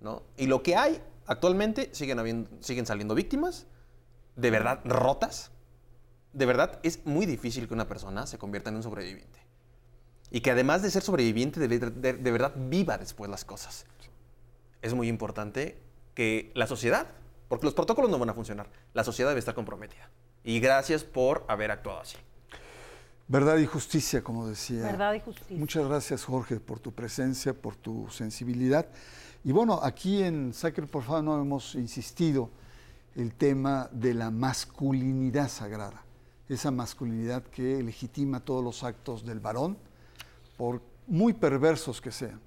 ¿no? 0.00 0.22
Y 0.36 0.46
lo 0.46 0.62
que 0.62 0.76
hay 0.76 1.02
actualmente 1.26 1.90
siguen, 1.92 2.48
siguen 2.60 2.86
saliendo 2.86 3.14
víctimas, 3.16 3.66
de 4.36 4.50
verdad 4.50 4.80
rotas. 4.84 5.50
De 6.32 6.46
verdad 6.46 6.78
es 6.84 7.04
muy 7.04 7.26
difícil 7.26 7.66
que 7.66 7.74
una 7.74 7.88
persona 7.88 8.26
se 8.28 8.38
convierta 8.38 8.70
en 8.70 8.76
un 8.76 8.82
sobreviviente. 8.84 9.40
Y 10.30 10.40
que 10.40 10.52
además 10.52 10.82
de 10.82 10.90
ser 10.90 11.02
sobreviviente, 11.02 11.58
de, 11.60 11.78
de- 11.78 12.12
de 12.14 12.30
verdad 12.32 12.52
viva 12.56 12.96
después 12.96 13.28
las 13.30 13.44
cosas. 13.44 13.86
Es 14.82 14.94
muy 14.94 15.08
importante 15.08 15.80
que 16.14 16.52
la 16.54 16.66
sociedad, 16.68 17.06
porque 17.54 17.66
los 17.66 17.74
protocolos 17.74 18.10
no 18.10 18.18
van 18.18 18.30
a 18.30 18.34
funcionar, 18.34 18.68
la 18.94 19.04
sociedad 19.04 19.30
debe 19.30 19.38
estar 19.38 19.54
comprometida. 19.54 20.10
Y 20.42 20.58
gracias 20.58 21.04
por 21.04 21.44
haber 21.46 21.70
actuado 21.70 22.00
así. 22.00 22.16
Verdad 23.28 23.58
y 23.58 23.66
justicia, 23.66 24.24
como 24.24 24.48
decía. 24.48 24.82
Verdad 24.82 25.14
y 25.14 25.20
justicia. 25.20 25.56
Muchas 25.56 25.86
gracias, 25.86 26.24
Jorge, 26.24 26.58
por 26.58 26.80
tu 26.80 26.90
presencia, 26.90 27.54
por 27.54 27.76
tu 27.76 28.08
sensibilidad. 28.10 28.86
Y 29.44 29.52
bueno, 29.52 29.78
aquí 29.84 30.20
en 30.20 30.52
Sacre 30.52 30.84
por 30.88 31.04
favor 31.04 31.22
no 31.22 31.40
hemos 31.40 31.76
insistido 31.76 32.50
el 33.14 33.32
tema 33.34 33.88
de 33.92 34.14
la 34.14 34.32
masculinidad 34.32 35.48
sagrada, 35.48 36.02
esa 36.48 36.72
masculinidad 36.72 37.44
que 37.44 37.80
legitima 37.84 38.40
todos 38.40 38.64
los 38.64 38.82
actos 38.82 39.24
del 39.24 39.38
varón, 39.38 39.78
por 40.56 40.82
muy 41.06 41.34
perversos 41.34 42.00
que 42.00 42.10
sean. 42.10 42.40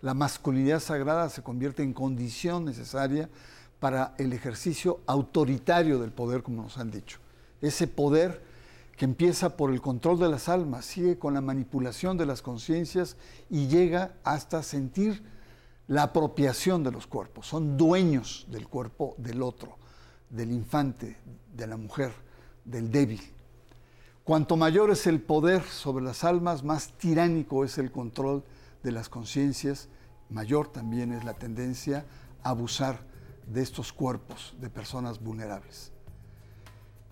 La 0.00 0.14
masculinidad 0.14 0.80
sagrada 0.80 1.28
se 1.28 1.42
convierte 1.42 1.82
en 1.82 1.92
condición 1.92 2.64
necesaria 2.64 3.28
para 3.84 4.14
el 4.16 4.32
ejercicio 4.32 5.00
autoritario 5.04 5.98
del 5.98 6.10
poder, 6.10 6.42
como 6.42 6.62
nos 6.62 6.78
han 6.78 6.90
dicho. 6.90 7.18
Ese 7.60 7.86
poder 7.86 8.42
que 8.96 9.04
empieza 9.04 9.58
por 9.58 9.70
el 9.70 9.82
control 9.82 10.18
de 10.18 10.30
las 10.30 10.48
almas, 10.48 10.86
sigue 10.86 11.18
con 11.18 11.34
la 11.34 11.42
manipulación 11.42 12.16
de 12.16 12.24
las 12.24 12.40
conciencias 12.40 13.18
y 13.50 13.66
llega 13.66 14.14
hasta 14.24 14.62
sentir 14.62 15.22
la 15.86 16.04
apropiación 16.04 16.82
de 16.82 16.92
los 16.92 17.06
cuerpos. 17.06 17.46
Son 17.46 17.76
dueños 17.76 18.46
del 18.50 18.68
cuerpo 18.68 19.16
del 19.18 19.42
otro, 19.42 19.76
del 20.30 20.50
infante, 20.52 21.18
de 21.54 21.66
la 21.66 21.76
mujer, 21.76 22.10
del 22.64 22.90
débil. 22.90 23.20
Cuanto 24.24 24.56
mayor 24.56 24.92
es 24.92 25.06
el 25.06 25.20
poder 25.20 25.62
sobre 25.62 26.02
las 26.02 26.24
almas, 26.24 26.64
más 26.64 26.94
tiránico 26.96 27.66
es 27.66 27.76
el 27.76 27.92
control 27.92 28.44
de 28.82 28.92
las 28.92 29.10
conciencias, 29.10 29.88
mayor 30.30 30.68
también 30.68 31.12
es 31.12 31.22
la 31.22 31.34
tendencia 31.34 32.06
a 32.42 32.48
abusar 32.48 33.12
de 33.46 33.62
estos 33.62 33.92
cuerpos 33.92 34.54
de 34.60 34.70
personas 34.70 35.20
vulnerables. 35.22 35.92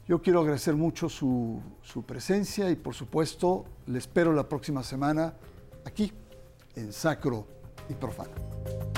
Yo 0.07 0.21
quiero 0.21 0.41
agradecer 0.41 0.75
mucho 0.75 1.09
su, 1.09 1.61
su 1.83 2.03
presencia 2.03 2.71
y 2.71 2.77
por 2.77 2.95
supuesto 2.95 3.65
le 3.87 3.99
espero 3.99 4.33
la 4.33 4.49
próxima 4.49 4.83
semana 4.83 5.35
aquí 5.85 6.13
en 6.75 6.93
Sacro 6.93 7.47
y 7.89 7.95
Profano. 7.95 8.92